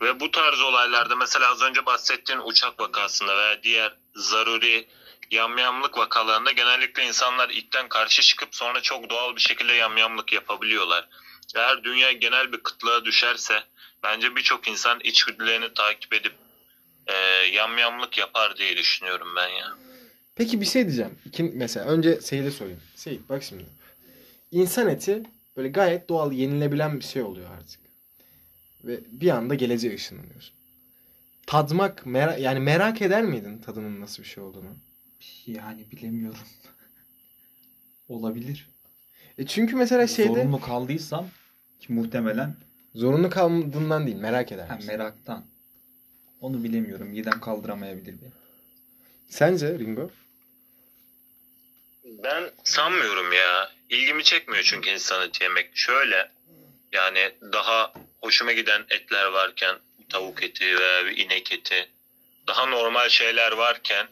Ve 0.00 0.20
bu 0.20 0.30
tarz 0.30 0.60
olaylarda 0.60 1.16
mesela 1.16 1.50
az 1.50 1.62
önce 1.62 1.86
bahsettiğin 1.86 2.40
uçak 2.44 2.80
vakasında 2.80 3.36
veya 3.36 3.62
diğer 3.62 3.94
zaruri 4.14 4.88
yamyamlık 5.30 5.98
vakalarında 5.98 6.52
genellikle 6.52 7.06
insanlar 7.06 7.50
ilkten 7.50 7.88
karşı 7.88 8.22
çıkıp 8.22 8.48
sonra 8.54 8.80
çok 8.80 9.10
doğal 9.10 9.36
bir 9.36 9.40
şekilde 9.40 9.72
yamyamlık 9.72 10.32
yapabiliyorlar. 10.32 11.08
Eğer 11.56 11.84
dünya 11.84 12.12
genel 12.12 12.52
bir 12.52 12.58
kıtlığa 12.58 13.04
düşerse 13.04 13.62
bence 14.02 14.36
birçok 14.36 14.68
insan 14.68 15.00
içgüdülerini 15.00 15.74
takip 15.74 16.12
edip 16.12 16.32
e, 17.06 17.14
yamyamlık 17.52 18.18
yapar 18.18 18.56
diye 18.56 18.76
düşünüyorum 18.76 19.28
ben 19.36 19.48
ya. 19.48 19.74
Peki 20.36 20.60
bir 20.60 20.66
şey 20.66 20.84
diyeceğim. 20.84 21.18
İkin, 21.26 21.52
mesela 21.54 21.86
önce 21.86 22.20
Seyit'e 22.20 22.50
sorayım. 22.50 22.80
Seyit 22.96 23.28
bak 23.28 23.42
şimdi. 23.42 23.64
İnsan 24.52 24.88
eti 24.88 25.22
böyle 25.56 25.68
gayet 25.68 26.08
doğal 26.08 26.32
yenilebilen 26.32 27.00
bir 27.00 27.04
şey 27.04 27.22
oluyor 27.22 27.50
artık. 27.58 27.80
Ve 28.84 29.00
bir 29.06 29.30
anda 29.30 29.54
geleceğe 29.54 29.94
ışınlanıyorsun. 29.94 30.54
Tadmak 31.46 32.06
merak 32.06 32.40
yani 32.40 32.60
merak 32.60 33.02
eder 33.02 33.22
miydin 33.22 33.58
tadının 33.58 34.00
nasıl 34.00 34.22
bir 34.22 34.28
şey 34.28 34.42
olduğunu? 34.42 34.76
Yani 35.46 35.90
bilemiyorum. 35.92 36.38
Olabilir. 38.08 38.68
E 39.38 39.46
çünkü 39.46 39.76
mesela 39.76 40.06
şeyde 40.06 40.28
Zorunlu 40.28 40.60
kaldıysam 40.60 41.28
ki 41.80 41.92
muhtemelen 41.92 42.56
zorunlu 42.94 43.30
kaldığından 43.30 44.06
değil 44.06 44.16
merak 44.16 44.52
eder 44.52 44.66
ha, 44.66 44.76
misin? 44.76 44.92
meraktan. 44.92 45.44
Onu 46.40 46.64
bilemiyorum. 46.64 47.08
Midem 47.08 47.40
kaldıramayabilir 47.40 48.20
benim. 48.20 48.32
Sence 49.28 49.78
Ringo? 49.78 50.10
Ben 52.04 52.50
sanmıyorum 52.64 53.32
ya. 53.32 53.72
İlgimi 53.90 54.24
çekmiyor 54.24 54.62
çünkü 54.62 54.90
insan 54.90 55.28
eti 55.28 55.44
yemek. 55.44 55.70
Şöyle 55.74 56.30
yani 56.92 57.30
daha 57.52 57.92
hoşuma 58.22 58.52
giden 58.52 58.84
etler 58.90 59.26
varken 59.26 59.76
tavuk 60.08 60.42
eti 60.42 60.64
veya 60.64 61.06
bir 61.06 61.16
inek 61.16 61.52
eti 61.52 61.88
daha 62.46 62.66
normal 62.66 63.08
şeyler 63.08 63.52
varken 63.52 64.06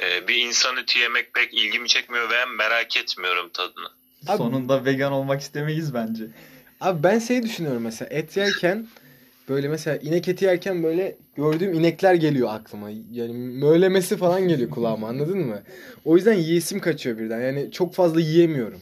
e, 0.00 0.28
bir 0.28 0.36
insan 0.46 0.76
eti 0.76 0.98
yemek 0.98 1.34
pek 1.34 1.54
ilgimi 1.54 1.88
çekmiyor 1.88 2.30
ve 2.30 2.44
merak 2.58 2.96
etmiyorum 2.96 3.50
tadını. 3.52 3.88
Abi- 4.28 4.36
Sonunda 4.36 4.84
vegan 4.84 5.12
olmak 5.12 5.40
istemeyiz 5.40 5.94
bence. 5.94 6.24
Abi 6.80 7.02
ben 7.02 7.18
şey 7.18 7.42
düşünüyorum 7.42 7.82
mesela 7.82 8.08
et 8.12 8.36
yerken 8.36 8.86
böyle 9.48 9.68
mesela 9.68 9.96
inek 9.96 10.28
eti 10.28 10.44
yerken 10.44 10.82
böyle 10.82 11.16
gördüğüm 11.36 11.74
inekler 11.74 12.14
geliyor 12.14 12.48
aklıma. 12.52 12.90
Yani 13.12 13.32
mölemesi 13.32 14.16
falan 14.16 14.48
geliyor 14.48 14.70
kulağıma 14.70 15.08
anladın 15.08 15.38
mı? 15.38 15.62
O 16.04 16.16
yüzden 16.16 16.34
yiyesim 16.34 16.80
kaçıyor 16.80 17.18
birden. 17.18 17.40
Yani 17.40 17.72
çok 17.72 17.94
fazla 17.94 18.20
yiyemiyorum. 18.20 18.80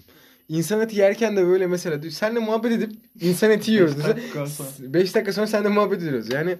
İnsan 0.49 0.81
eti 0.81 0.97
yerken 0.99 1.37
de 1.37 1.47
böyle 1.47 1.67
mesela 1.67 2.11
senle 2.11 2.39
muhabbet 2.39 2.73
edip 2.73 2.91
insan 3.21 3.51
eti 3.51 3.71
yiyoruz. 3.71 3.97
Beş 3.99 4.05
dakika 4.05 4.47
sonra. 4.47 4.69
5 4.81 5.15
dakika 5.15 5.33
sonra 5.33 5.47
seninle 5.47 5.69
muhabbet 5.69 5.99
ediyoruz. 6.03 6.33
Yani 6.33 6.57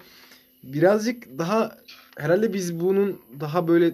birazcık 0.63 1.37
daha 1.37 1.77
herhalde 2.17 2.53
biz 2.53 2.79
bunun 2.79 3.21
daha 3.39 3.67
böyle 3.67 3.91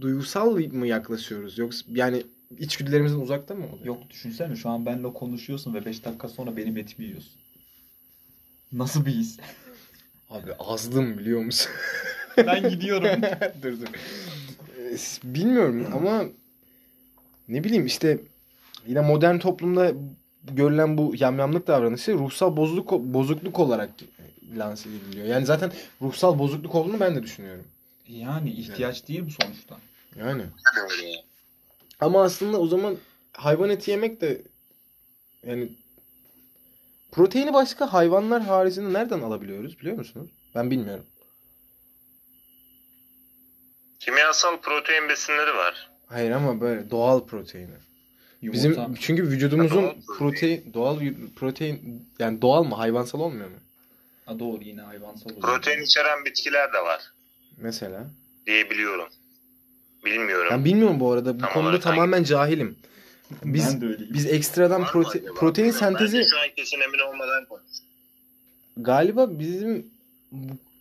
duygusal 0.00 0.56
mı 0.56 0.86
yaklaşıyoruz? 0.86 1.58
Yoksa 1.58 1.84
yani 1.88 2.22
içgüdülerimizin 2.58 3.20
uzakta 3.20 3.54
mı 3.54 3.64
oluyor? 3.66 3.86
Yok 3.86 4.10
düşünsene 4.10 4.56
şu 4.56 4.68
an 4.68 4.86
benimle 4.86 5.12
konuşuyorsun 5.12 5.74
ve 5.74 5.84
5 5.84 6.04
dakika 6.04 6.28
sonra 6.28 6.56
benim 6.56 6.76
etimi 6.76 7.06
yiyorsun. 7.06 7.32
Nasıl 8.72 9.06
bir 9.06 9.12
his? 9.12 9.38
Abi 10.30 10.54
azdım 10.58 11.18
biliyor 11.18 11.40
musun? 11.40 11.72
ben 12.36 12.68
gidiyorum. 12.70 13.22
dur 13.62 13.80
dur. 13.80 13.86
Bilmiyorum 15.24 15.86
ama 15.94 16.24
ne 17.48 17.64
bileyim 17.64 17.86
işte 17.86 18.18
yine 18.86 19.00
modern 19.00 19.38
toplumda 19.38 19.92
görülen 20.52 20.98
bu 20.98 21.14
yamyamlık 21.18 21.66
davranışı 21.66 22.12
ruhsal 22.12 22.56
bozukluk 22.56 23.04
bozukluk 23.04 23.60
olarak 23.60 23.90
lanse 24.56 24.88
ediliyor. 24.88 25.26
Yani 25.26 25.46
zaten 25.46 25.72
ruhsal 26.02 26.38
bozukluk 26.38 26.74
olduğunu 26.74 27.00
ben 27.00 27.16
de 27.16 27.22
düşünüyorum. 27.22 27.64
Yani 28.08 28.50
ihtiyaç 28.50 29.08
değil 29.08 29.26
bu 29.26 29.30
sonuçta. 29.30 29.78
Yani. 30.16 30.46
Ama 32.00 32.22
aslında 32.22 32.60
o 32.60 32.66
zaman 32.66 32.96
hayvan 33.32 33.70
eti 33.70 33.90
yemek 33.90 34.20
de 34.20 34.42
yani 35.46 35.72
proteini 37.12 37.52
başka 37.52 37.92
hayvanlar 37.92 38.42
haricinde 38.42 38.92
nereden 38.92 39.20
alabiliyoruz 39.20 39.80
biliyor 39.80 39.96
musunuz? 39.96 40.30
Ben 40.54 40.70
bilmiyorum. 40.70 41.06
Kimyasal 44.00 44.60
protein 44.60 45.08
besinleri 45.08 45.54
var. 45.54 45.90
Hayır 46.06 46.30
ama 46.30 46.60
böyle 46.60 46.90
doğal 46.90 47.26
proteini. 47.26 47.76
Yumurta. 48.42 48.68
Bizim 48.68 48.94
çünkü 48.94 49.22
vücudumuzun 49.22 49.82
Doğal 49.82 50.16
protein 50.18 50.74
doğal 50.74 51.00
protein 51.36 52.08
yani 52.18 52.42
doğal 52.42 52.64
mı 52.64 52.74
hayvansal 52.74 53.20
olmuyor 53.20 53.48
mu? 53.48 53.56
Ha, 54.26 54.38
doğru 54.38 54.62
yine 54.62 54.80
hayvansal 54.82 55.30
oluyor. 55.30 55.40
Protein 55.42 55.82
içeren 55.82 56.24
bitkiler 56.24 56.72
de 56.72 56.78
var 56.78 57.13
Mesela. 57.56 58.06
diyebiliyorum. 58.46 59.08
Bilmiyorum. 60.04 60.48
Ben 60.50 60.64
bilmiyorum 60.64 61.00
bu 61.00 61.10
arada 61.12 61.36
bu 61.36 61.40
Tam 61.42 61.52
konuda 61.52 61.80
tamamen 61.80 62.22
cahilim. 62.24 62.76
Biz 63.44 63.74
ben 63.74 63.80
de 63.80 63.86
öyleyim. 63.86 64.14
biz 64.14 64.26
ekstradan 64.26 64.82
Var 64.82 64.86
prote- 64.88 65.18
acaba? 65.18 65.34
protein 65.34 65.68
Bilmiyorum. 65.68 65.96
sentezi 65.98 66.16
Bence 66.18 66.28
şu 66.30 66.36
an 66.38 66.46
kesin 66.56 66.80
emin 66.80 66.98
olmadan 66.98 67.44
konuş. 67.44 67.62
galiba 68.76 69.38
bizim 69.38 69.86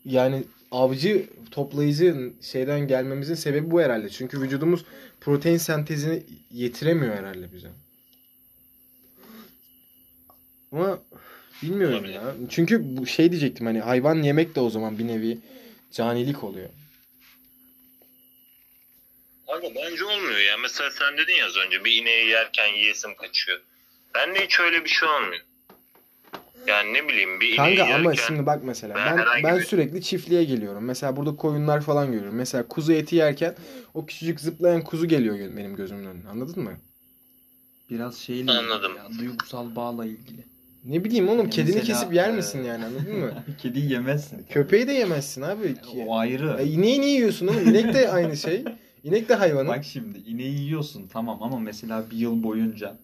yani 0.05 0.43
avcı 0.71 1.25
toplayıcı 1.51 2.33
şeyden 2.41 2.87
gelmemizin 2.87 3.35
sebebi 3.35 3.71
bu 3.71 3.81
herhalde. 3.81 4.09
Çünkü 4.09 4.41
vücudumuz 4.41 4.85
protein 5.21 5.57
sentezini 5.57 6.23
yetiremiyor 6.51 7.15
herhalde 7.15 7.53
bize. 7.53 7.69
Ama 10.71 10.99
bilmiyorum 11.63 11.95
Olabilir. 11.95 12.13
ya. 12.13 12.21
Çünkü 12.49 12.97
bu 12.97 13.05
şey 13.05 13.31
diyecektim 13.31 13.65
hani 13.65 13.79
hayvan 13.79 14.15
yemek 14.23 14.55
de 14.55 14.59
o 14.59 14.69
zaman 14.69 14.99
bir 14.99 15.07
nevi 15.07 15.37
canilik 15.93 16.43
oluyor. 16.43 16.69
Kanka 19.47 19.67
bence 19.75 20.05
olmuyor 20.05 20.39
ya. 20.39 20.57
Mesela 20.57 20.91
sen 20.91 21.17
dedin 21.17 21.33
ya 21.33 21.45
az 21.45 21.57
önce 21.57 21.85
bir 21.85 22.01
ineği 22.01 22.27
yerken 22.27 22.67
yiyesim 22.67 23.15
kaçıyor. 23.15 23.61
Bende 24.15 24.45
hiç 24.45 24.59
öyle 24.59 24.83
bir 24.83 24.89
şey 24.89 25.09
olmuyor. 25.09 25.41
Yani 26.67 26.93
ne 26.93 27.07
bileyim 27.07 27.39
bir 27.39 27.45
ineği 27.45 27.57
Kanka 27.57 27.71
yerken... 27.71 27.99
ama 27.99 28.15
şimdi 28.15 28.45
bak 28.45 28.63
mesela 28.63 28.95
Ben 28.95 29.17
ben 29.17 29.43
ben 29.43 29.59
bir- 29.59 29.63
sürekli 29.63 30.01
çiftliğe 30.03 30.43
geliyorum. 30.43 30.85
Mesela 30.85 31.15
burada 31.15 31.35
koyunlar 31.35 31.81
falan 31.81 32.11
görüyorum. 32.11 32.35
Mesela 32.37 32.67
kuzu 32.67 32.93
eti 32.93 33.15
yerken 33.15 33.55
o 33.93 34.05
küçücük 34.05 34.39
zıplayan 34.39 34.81
kuzu 34.83 35.07
geliyor 35.07 35.37
benim 35.57 35.75
gözümün 35.75 36.05
önüne. 36.05 36.29
Anladın 36.29 36.63
mı? 36.63 36.77
Biraz 37.89 38.17
şeyle 38.17 38.51
Anladım. 38.51 38.95
ya, 38.97 39.07
duygusal 39.19 39.75
bağla 39.75 40.05
ilgili. 40.05 40.43
Ne 40.85 41.03
bileyim 41.03 41.29
oğlum 41.29 41.43
Ya 41.45 41.49
kedini 41.49 41.75
mesela, 41.75 41.99
kesip 41.99 42.13
yer 42.13 42.29
e, 42.29 42.31
misin 42.31 42.63
yani 42.63 42.85
anladın 42.85 43.19
mı? 43.19 43.33
Kedi 43.61 43.79
yemezsin. 43.79 44.45
Köpeği 44.49 44.87
de 44.87 44.93
yemezsin 44.93 45.41
abi. 45.41 45.75
O 46.07 46.15
ayrı. 46.17 46.57
E, 46.61 46.65
ineği 46.65 47.01
niye 47.01 47.11
yiyorsun 47.15 47.47
oğlum? 47.47 47.69
İnek 47.69 47.93
de 47.93 48.09
aynı 48.11 48.37
şey. 48.37 48.63
İnek 49.03 49.29
de 49.29 49.35
hayvanı. 49.35 49.67
Bak 49.67 49.85
şimdi 49.85 50.17
ineği 50.17 50.59
yiyorsun 50.59 51.07
tamam 51.13 51.43
ama 51.43 51.59
mesela 51.59 52.09
bir 52.11 52.17
yıl 52.17 52.43
boyunca 52.43 52.97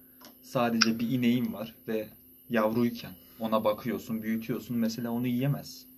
sadece 0.43 0.99
bir 0.99 1.09
ineğin 1.09 1.53
var 1.53 1.75
ve 1.87 2.07
yavruyken 2.49 3.11
ona 3.39 3.63
bakıyorsun, 3.63 4.23
büyütüyorsun 4.23 4.77
mesela 4.77 5.11
onu 5.11 5.27
yiyemezsin. 5.27 5.89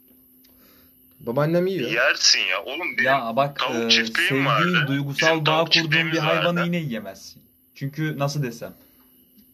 Babaannem 1.19 1.67
yiyor. 1.67 1.91
Yersin 1.91 2.39
ya. 2.39 2.63
Oğlum 2.65 2.87
benim 2.97 3.05
Ya 3.05 3.33
bak 3.35 3.59
tavuk 3.59 3.85
e, 3.85 3.89
çiftliğim 3.89 4.29
sevdiğin, 4.29 4.45
vardı. 4.45 4.85
duygusal 4.87 5.31
Bizim 5.31 5.45
bağ 5.45 5.65
kurduğun 5.65 6.11
bir 6.11 6.17
hayvanı 6.17 6.59
vardı. 6.59 6.65
yine 6.65 6.77
yiyemezsin. 6.77 7.41
Çünkü 7.75 8.19
nasıl 8.19 8.43
desem 8.43 8.73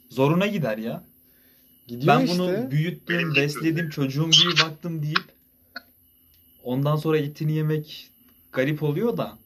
zoruna 0.10 0.48
gider 0.48 0.78
ya. 0.78 1.04
Gidiyor 1.88 2.18
ben 2.18 2.26
işte. 2.26 2.38
bunu 2.38 2.72
büyüttüm, 2.72 3.36
besledim, 3.36 3.90
çocuğum 3.90 4.30
gibi 4.30 4.52
baktım 4.64 5.04
deyip 5.04 5.24
ondan 6.64 6.96
sonra 6.96 7.18
etini 7.18 7.54
yemek 7.54 8.10
garip 8.52 8.84
oluyor 8.84 9.18
da 9.18 9.38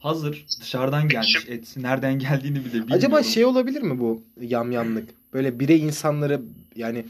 Hazır 0.00 0.46
dışarıdan 0.60 1.08
gelmiş 1.08 1.46
et. 1.48 1.76
Nereden 1.76 2.18
geldiğini 2.18 2.54
bile 2.54 2.64
bilmiyorum. 2.64 2.92
Acaba 2.92 3.22
şey 3.22 3.44
olabilir 3.44 3.82
mi 3.82 3.98
bu 3.98 4.22
yamyamlık? 4.40 5.08
Böyle 5.32 5.60
birey 5.60 5.80
insanları 5.80 6.40
yani 6.76 7.04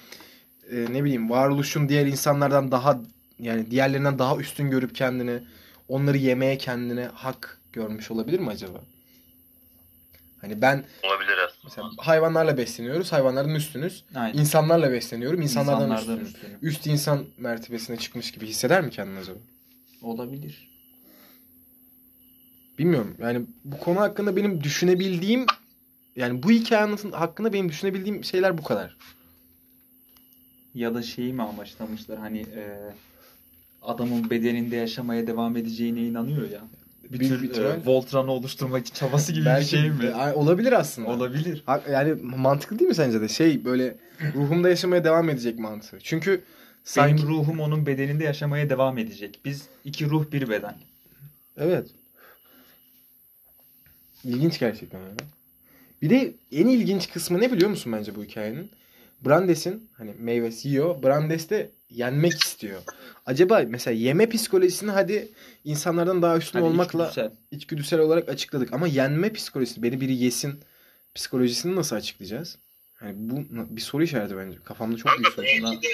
e, 0.71 0.87
ne 0.93 1.05
bileyim 1.05 1.31
varoluşun 1.31 1.89
diğer 1.89 2.07
insanlardan 2.07 2.71
daha 2.71 3.01
yani 3.39 3.71
diğerlerinden 3.71 4.19
daha 4.19 4.37
üstün 4.37 4.71
görüp 4.71 4.95
kendini 4.95 5.41
onları 5.89 6.17
yemeye 6.17 6.59
kendine 6.59 7.09
hak 7.15 7.59
görmüş 7.73 8.11
olabilir 8.11 8.41
mi 8.41 8.49
acaba? 8.49 8.81
Hani 10.41 10.63
ben 10.63 10.85
Olabilir 11.05 11.39
aslında. 11.47 11.61
mesela 11.65 11.89
hayvanlarla 11.99 12.57
besleniyoruz, 12.57 13.13
hayvanlardan 13.13 13.55
üstünüz. 13.55 14.05
Aynen. 14.15 14.39
İnsanlarla 14.39 14.93
besleniyorum, 14.93 15.43
insanlardan, 15.43 15.83
İnsanlardan 15.91 16.25
üstünüz. 16.25 16.35
üstünüm. 16.35 16.59
Üst 16.63 16.87
insan 16.87 17.25
mertebesine 17.39 17.97
çıkmış 17.97 18.33
gibi 18.33 18.47
hisseder 18.47 18.85
mi 18.85 18.91
kendini 18.91 19.19
acaba? 19.19 19.39
Olabilir. 20.03 20.71
Bilmiyorum. 22.79 23.17
Yani 23.19 23.47
bu 23.65 23.79
konu 23.79 24.01
hakkında 24.01 24.37
benim 24.37 24.63
düşünebildiğim 24.65 25.47
yani 26.17 26.43
bu 26.43 26.51
hikaye 26.51 26.83
anlatın 26.83 27.13
hakkında 27.13 27.53
benim 27.53 27.69
düşünebildiğim 27.69 28.25
şeyler 28.25 28.59
bu 28.59 28.63
kadar. 28.63 28.97
Ya 30.75 30.95
da 30.95 31.03
şeyi 31.03 31.33
mi 31.33 31.43
amaçlamışlar 31.43 32.19
hani 32.19 32.41
e, 32.41 32.79
adamın 33.83 34.31
bedeninde 34.31 34.77
yaşamaya 34.77 35.27
devam 35.27 35.57
edeceğine 35.57 36.03
inanıyor 36.03 36.51
ya. 36.51 36.61
Tür 37.19 37.43
bir 37.43 37.63
e. 37.63 37.81
Voltran'ı 37.87 38.31
oluşturmak 38.31 38.95
çabası 38.95 39.33
gibi 39.33 39.45
bir 39.61 39.65
şey 39.65 39.91
mi? 39.91 40.11
Ay, 40.15 40.33
olabilir 40.35 40.73
aslında. 40.73 41.09
Olabilir. 41.09 41.63
Ha- 41.67 41.83
Yani 41.91 42.15
mantıklı 42.23 42.79
değil 42.79 42.89
mi 42.89 42.95
sence 42.95 43.21
de? 43.21 43.29
Şey 43.29 43.65
böyle 43.65 43.97
ruhumda 44.35 44.69
yaşamaya 44.69 45.05
devam 45.05 45.31
edecek 45.31 45.59
mantığı. 45.59 45.99
Çünkü 46.03 46.43
sanki 46.85 47.17
Benim 47.23 47.29
ruhum 47.29 47.61
onun 47.61 47.87
bedeninde 47.87 48.25
yaşamaya 48.25 48.71
devam 48.71 48.99
edecek. 48.99 49.41
Biz 49.45 49.69
iki 49.85 50.11
ruh 50.11 50.33
bir 50.33 50.49
beden. 50.49 50.75
evet. 51.57 51.87
İlginç 54.25 54.59
gerçekten. 54.59 55.01
Bir 56.03 56.11
de 56.11 56.33
en 56.53 56.67
ilginç 56.67 57.11
kısmı 57.11 57.41
ne 57.41 57.53
biliyor 57.53 57.71
musun 57.71 57.93
bence 57.93 58.17
bu 58.17 58.25
hikayenin? 58.25 58.71
Brandes'in 59.25 59.91
hani 59.97 60.15
meyvesi 60.19 60.69
yiyor. 60.69 61.03
Brandes 61.03 61.51
de 61.51 61.71
yenmek 61.91 62.45
istiyor. 62.45 62.83
Acaba 63.27 63.63
mesela 63.67 63.95
yeme 63.95 64.29
psikolojisini 64.29 64.91
hadi 64.91 65.29
insanlardan 65.65 66.23
daha 66.23 66.37
üstün 66.37 66.59
Hani 66.59 66.69
olmakla 66.69 67.09
içgüdüsel. 67.09 67.33
içgüdüsel 67.51 68.01
olarak 68.01 68.29
açıkladık. 68.29 68.73
Ama 68.73 68.87
yenme 68.89 69.33
psikolojisi, 69.33 69.83
beni 69.83 70.01
biri 70.01 70.15
yesin 70.15 70.61
psikolojisini 71.15 71.77
nasıl 71.77 71.97
açıklayacağız? 71.97 72.59
Hani 72.95 73.13
bu 73.17 73.47
bir 73.77 73.81
soru 73.81 74.03
işareti 74.03 74.37
bence. 74.37 74.59
Kafamda 74.65 74.97
çok 74.97 75.13
büyük 75.19 75.33
soru. 75.33 75.47
Kanka 75.47 75.71
belki 75.71 75.83
de 75.83 75.93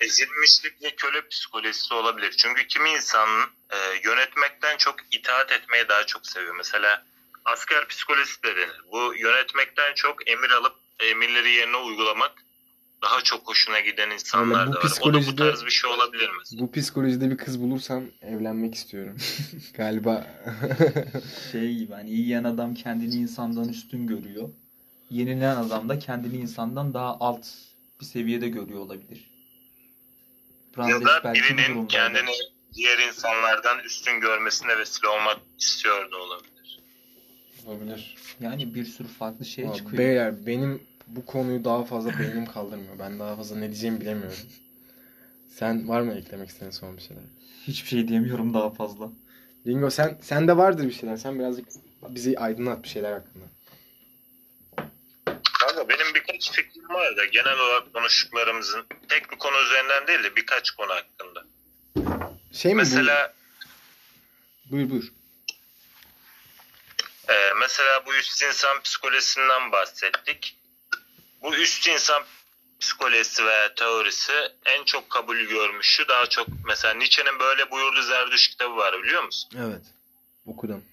ezilmişlik 0.00 0.82
ve 0.82 0.94
köle 0.96 1.28
psikolojisi 1.28 1.94
olabilir. 1.94 2.34
Çünkü 2.38 2.66
kimi 2.66 2.90
insanın 2.90 3.42
e, 3.70 3.76
yönetmekten 4.04 4.76
çok 4.76 4.96
itaat 5.10 5.52
etmeyi 5.52 5.88
daha 5.88 6.06
çok 6.06 6.26
seviyor. 6.26 6.56
Mesela 6.56 7.04
asker 7.44 7.88
psikolojisi 7.88 8.42
de 8.42 8.56
denir. 8.56 8.80
Bu 8.92 9.14
yönetmekten 9.16 9.94
çok 9.94 10.30
emir 10.30 10.50
alıp 10.50 10.81
emirleri 11.00 11.50
yerine 11.50 11.76
uygulamak 11.76 12.32
daha 13.02 13.20
çok 13.20 13.48
hoşuna 13.48 13.80
giden 13.80 14.10
insanlar 14.10 14.62
Ama 14.66 14.72
bu 14.72 14.76
da 14.76 14.80
var. 14.80 14.84
O 15.00 15.12
da 15.12 15.12
bu 15.12 15.20
psikolojide- 15.20 15.36
tarz 15.36 15.64
bir 15.64 15.70
şey 15.70 15.90
olabilir 15.90 16.28
mi? 16.30 16.42
Bu 16.52 16.72
psikolojide 16.72 17.30
bir 17.30 17.36
kız 17.36 17.60
bulursam 17.62 18.04
evlenmek 18.22 18.74
istiyorum. 18.74 19.16
Galiba. 19.74 20.26
Şey 21.52 21.74
gibi 21.76 21.92
hani 21.92 22.10
yiyen 22.10 22.44
adam 22.44 22.74
kendini 22.74 23.14
insandan 23.14 23.68
üstün 23.68 24.06
görüyor. 24.06 24.48
Yenilen 25.10 25.56
adam 25.56 25.88
da 25.88 25.98
kendini 25.98 26.36
insandan 26.36 26.94
daha 26.94 27.16
alt 27.20 27.46
bir 28.00 28.04
seviyede 28.04 28.48
görüyor 28.48 28.80
olabilir. 28.80 29.30
Ya 30.76 30.76
Brandes 30.76 31.04
da 31.08 31.20
belki 31.24 31.40
bu 31.40 31.58
birinin 31.58 31.86
kendini 31.86 32.30
diğer 32.74 32.98
insanlardan 32.98 33.78
üstün 33.78 34.20
görmesine 34.20 34.78
vesile 34.78 35.08
olmak 35.08 35.38
istiyor 35.58 36.12
da 36.12 36.16
olabilir. 36.16 36.51
Olabilir. 37.66 38.16
Yani 38.40 38.74
bir 38.74 38.84
sürü 38.84 39.08
farklı 39.08 39.44
şey 39.44 39.64
Ama 39.64 39.74
çıkıyor. 39.74 39.98
Beyler 39.98 40.46
benim 40.46 40.82
bu 41.06 41.26
konuyu 41.26 41.64
daha 41.64 41.84
fazla 41.84 42.18
beynim 42.18 42.46
kaldırmıyor. 42.46 42.98
Ben 42.98 43.18
daha 43.18 43.36
fazla 43.36 43.56
ne 43.56 43.66
diyeceğimi 43.66 44.00
bilemiyorum. 44.00 44.38
Sen 45.48 45.88
var 45.88 46.00
mı 46.00 46.14
eklemek 46.14 46.48
istediğin 46.48 46.70
son 46.70 46.96
bir 46.96 47.02
şeyler? 47.02 47.22
Hiçbir 47.66 47.88
şey 47.88 48.08
diyemiyorum 48.08 48.54
daha 48.54 48.70
fazla. 48.70 49.10
Ringo 49.66 49.90
sen 49.90 50.18
sende 50.22 50.56
vardır 50.56 50.84
bir 50.84 50.92
şeyler. 50.92 51.16
Sen 51.16 51.38
birazcık 51.38 51.66
bizi 52.08 52.38
aydınlat 52.38 52.82
bir 52.82 52.88
şeyler 52.88 53.12
hakkında. 53.12 53.44
Kanka 55.60 55.88
benim 55.88 56.14
birkaç 56.14 56.52
fikrim 56.52 56.88
var 56.88 57.16
da 57.16 57.24
genel 57.24 57.58
olarak 57.58 57.94
konuştuklarımızın 57.94 58.84
tek 59.08 59.30
bir 59.30 59.36
konu 59.36 59.56
üzerinden 59.66 60.06
değil 60.06 60.22
de 60.22 60.36
birkaç 60.36 60.70
konu 60.70 60.90
hakkında. 60.90 61.44
Şey 62.52 62.74
mi 62.74 62.78
Mesela 62.78 63.34
bu? 64.70 64.72
Buyur 64.72 64.90
buyur. 64.90 65.12
E, 67.28 67.34
mesela 67.60 68.06
bu 68.06 68.14
üst 68.14 68.42
insan 68.42 68.80
psikolojisinden 68.82 69.72
bahsettik. 69.72 70.56
Bu 71.42 71.54
üst 71.56 71.86
insan 71.86 72.22
psikolojisi 72.80 73.44
veya 73.46 73.74
teorisi 73.74 74.32
en 74.64 74.84
çok 74.84 75.10
kabul 75.10 75.36
görmüşü 75.38 76.08
daha 76.08 76.26
çok 76.26 76.46
mesela 76.66 76.94
Nietzsche'nin 76.94 77.38
böyle 77.38 77.70
buyurduğu 77.70 78.02
Zerdüşt 78.02 78.50
kitabı 78.50 78.76
var 78.76 79.02
biliyor 79.02 79.22
musun? 79.24 79.50
Evet. 79.58 79.82
Okudum. 80.46 80.84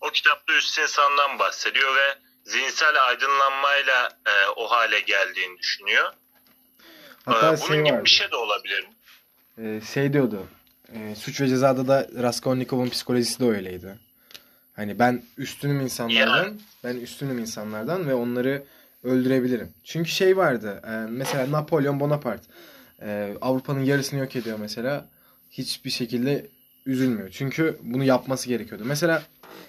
O 0.00 0.10
kitapta 0.10 0.52
üst 0.52 0.78
insandan 0.78 1.38
bahsediyor 1.38 1.96
ve 1.96 2.18
zihinsel 2.44 3.04
aydınlanmayla 3.08 4.18
e, 4.26 4.46
o 4.56 4.70
hale 4.70 5.00
geldiğini 5.00 5.58
düşünüyor. 5.58 6.12
Hatta 7.24 7.46
Ee, 7.52 7.56
bunun 7.60 7.66
şey 7.68 7.76
gibi 7.78 7.92
vardı. 7.92 8.04
bir 8.04 8.10
şey 8.10 8.30
de 8.30 8.36
olabilir. 8.36 8.84
Ee, 9.58 9.80
şey 9.94 10.12
diyordu. 10.12 10.46
e, 10.94 11.14
Suç 11.14 11.40
ve 11.40 11.48
Ceza'da 11.48 11.88
da 11.88 12.08
Raskolnikov'un 12.22 12.88
psikolojisi 12.90 13.40
de 13.40 13.44
öyleydi. 13.44 13.98
Hani 14.74 14.98
ben 14.98 15.22
üstünüm 15.38 15.80
insanlardan, 15.80 16.44
Yani. 16.44 16.56
ben 16.84 16.96
üstünüm 16.96 17.38
insanlardan 17.38 18.08
ve 18.08 18.14
onları 18.14 18.64
öldürebilirim. 19.02 19.68
Çünkü 19.84 20.10
şey 20.10 20.36
vardı. 20.36 20.82
e, 20.86 20.90
mesela 21.10 21.50
Napolyon 21.52 22.00
Bonaparte 22.00 22.44
e, 23.02 23.34
Avrupa'nın 23.40 23.80
yarısını 23.84 24.20
yok 24.20 24.36
ediyor 24.36 24.58
mesela. 24.60 25.08
Hiçbir 25.50 25.90
şekilde 25.90 26.46
üzülmüyor. 26.86 27.28
Çünkü 27.32 27.78
bunu 27.82 28.04
yapması 28.04 28.48
gerekiyordu. 28.48 28.84
Mesela 28.86 29.22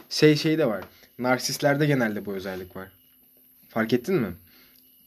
şey 0.10 0.36
şey 0.36 0.58
de 0.58 0.66
var. 0.66 0.84
Narsistlerde 1.20 1.86
genelde 1.86 2.26
bu 2.26 2.34
özellik 2.34 2.76
var. 2.76 2.92
Fark 3.70 3.94
ettin 3.94 4.16
mi? 4.16 4.34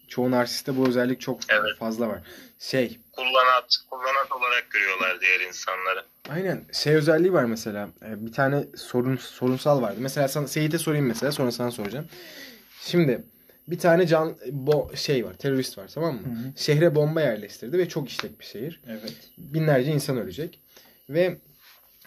Çoğu 0.09 0.31
narsiste 0.31 0.77
bu 0.77 0.89
özellik 0.89 1.21
çok 1.21 1.41
Evet. 1.49 1.79
fazla 1.79 2.09
var. 2.09 2.23
Şey, 2.59 2.99
Kullanat, 3.19 3.77
kullanat 3.91 4.33
olarak 4.33 4.71
görüyorlar 4.71 5.21
diğer 5.21 5.41
insanları. 5.41 6.05
Aynen. 6.29 6.65
Şey 6.73 6.95
özelliği 6.95 7.33
var 7.33 7.45
mesela. 7.45 7.89
Ee, 8.03 8.27
Bir 8.27 8.33
tane 8.33 8.65
sorun 8.77 9.17
sorunsal 9.17 9.83
vardı. 9.83 9.97
Mesela 10.01 10.29
sana 10.29 10.49
Seyit'e 10.49 10.79
sorayım 10.79 11.07
mesela. 11.07 11.33
Sonra 11.33 11.53
sana 11.53 11.71
soracağım. 11.71 12.07
Şimdi 12.83 13.25
bir 13.69 13.79
tane 13.79 14.07
can 14.07 14.37
bo, 14.51 14.91
şey 14.95 15.25
var. 15.27 15.35
Terörist 15.35 15.79
var 15.79 15.89
tamam 15.95 16.15
mı? 16.15 16.21
Hı 16.23 16.31
hı. 16.49 16.53
Şehre 16.57 16.95
bomba 16.95 17.21
yerleştirdi 17.21 17.79
ve 17.79 17.89
çok 17.89 18.09
işlek 18.09 18.41
bir 18.41 18.45
şehir. 18.45 18.81
Evet. 18.89 19.15
Binlerce 19.39 19.91
insan 19.93 20.17
ölecek. 20.19 20.61
Ve 21.11 21.39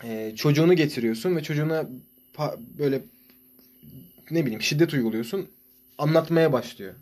e, 0.03 0.33
çocuğunu 0.35 0.73
getiriyorsun 0.73 1.35
ve 1.35 1.43
çocuğuna 1.43 1.85
pa- 2.35 2.57
böyle 2.79 3.01
ne 4.31 4.43
bileyim 4.45 4.61
şiddet 4.61 4.93
uyguluyorsun. 4.93 5.49
Anlatmaya 5.97 6.53
başlıyor. 6.53 6.93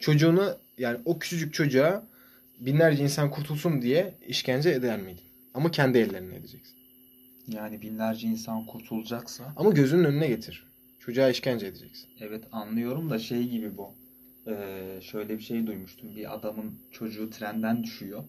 Çocuğunu 0.00 0.56
yani 0.78 0.98
o 1.04 1.18
küçücük 1.18 1.54
çocuğa 1.54 2.06
binlerce 2.58 3.02
insan 3.02 3.30
kurtulsun 3.30 3.82
diye 3.82 4.14
işkence 4.26 4.70
eder 4.70 5.00
miydin? 5.00 5.24
Ama 5.54 5.70
kendi 5.70 5.98
ellerine 5.98 6.36
edeceksin. 6.36 6.78
Yani 7.48 7.82
binlerce 7.82 8.26
insan 8.28 8.66
kurtulacaksa 8.66 9.52
Ama 9.56 9.70
gözünün 9.70 10.04
önüne 10.04 10.28
getir. 10.28 10.66
Çocuğa 10.98 11.28
işkence 11.30 11.66
edeceksin. 11.66 12.08
evet 12.20 12.44
anlıyorum 12.52 13.10
da 13.10 13.18
şey 13.18 13.48
gibi 13.48 13.76
bu. 13.76 13.94
Ee, 14.46 14.98
şöyle 15.02 15.38
bir 15.38 15.42
şey 15.42 15.66
duymuştum. 15.66 16.16
Bir 16.16 16.34
adamın 16.34 16.78
çocuğu 16.92 17.30
trenden 17.30 17.82
düşüyor. 17.84 18.24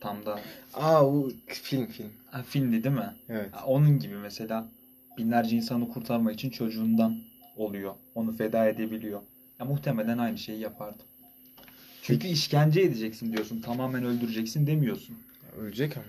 Tam 0.00 0.26
da 0.26 0.40
Aa 0.74 1.06
o 1.06 1.30
film 1.46 1.86
film. 1.86 2.12
ha, 2.30 2.42
filmdi 2.42 2.84
değil 2.84 2.94
mi? 2.94 3.12
Evet. 3.28 3.48
Ha, 3.52 3.66
Onun 3.66 3.98
gibi 3.98 4.14
mesela 4.16 4.68
binlerce 5.18 5.56
insanı 5.56 5.88
kurtarmak 5.88 6.34
için 6.34 6.50
çocuğundan 6.50 7.18
oluyor. 7.56 7.94
Onu 8.14 8.32
feda 8.36 8.68
edebiliyor. 8.68 9.22
Ya 9.60 9.66
muhtemelen 9.66 10.18
aynı 10.18 10.38
şeyi 10.38 10.60
yapardım. 10.60 11.06
Çünkü 12.02 12.28
işkence 12.28 12.80
edeceksin 12.80 13.32
diyorsun. 13.32 13.60
Tamamen 13.60 14.04
öldüreceksin 14.04 14.66
demiyorsun. 14.66 15.16
Ölecek 15.58 15.96
ama. 15.96 16.06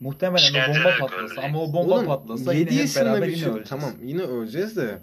Muhtemelen 0.00 0.42
o 0.44 0.46
İşkence 0.46 0.78
bomba 0.78 0.88
ederek 0.88 1.00
patlasa 1.00 1.42
ama 1.42 1.62
o 1.62 1.72
bomba 1.72 1.94
Oğlum, 1.94 2.06
patlasa 2.06 2.52
7 2.54 2.60
yine 2.60 2.70
hep 2.70 2.80
yaşında 2.80 3.04
beraber 3.04 3.22
bir 3.22 3.26
yine 3.32 3.36
çocuk. 3.38 3.56
öleceğiz. 3.56 3.68
Tamam 3.68 3.92
yine 4.04 4.22
öleceğiz 4.22 4.76
de 4.76 4.98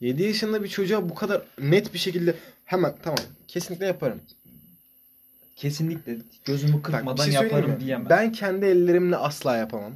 7 0.00 0.22
yaşında 0.22 0.62
bir 0.62 0.68
çocuğa 0.68 1.08
bu 1.08 1.14
kadar 1.14 1.42
net 1.60 1.94
bir 1.94 1.98
şekilde 1.98 2.34
hemen 2.64 2.94
tamam 3.02 3.18
kesinlikle 3.48 3.86
yaparım. 3.86 4.20
Kesinlikle 5.56 6.18
gözümü 6.44 6.72
Bak, 6.72 6.78
bir 6.78 6.82
kırpmadan 6.92 7.24
şey 7.24 7.32
söyleyeyim 7.32 7.56
yaparım 7.56 7.74
mi? 7.74 7.80
diyemem. 7.80 8.06
Ben 8.10 8.32
kendi 8.32 8.66
ellerimle 8.66 9.16
asla 9.16 9.56
yapamam. 9.56 9.92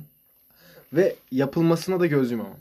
Ve 0.93 1.17
yapılmasına 1.33 2.01
da 2.01 2.07
göz 2.07 2.31
yumamam. 2.31 2.57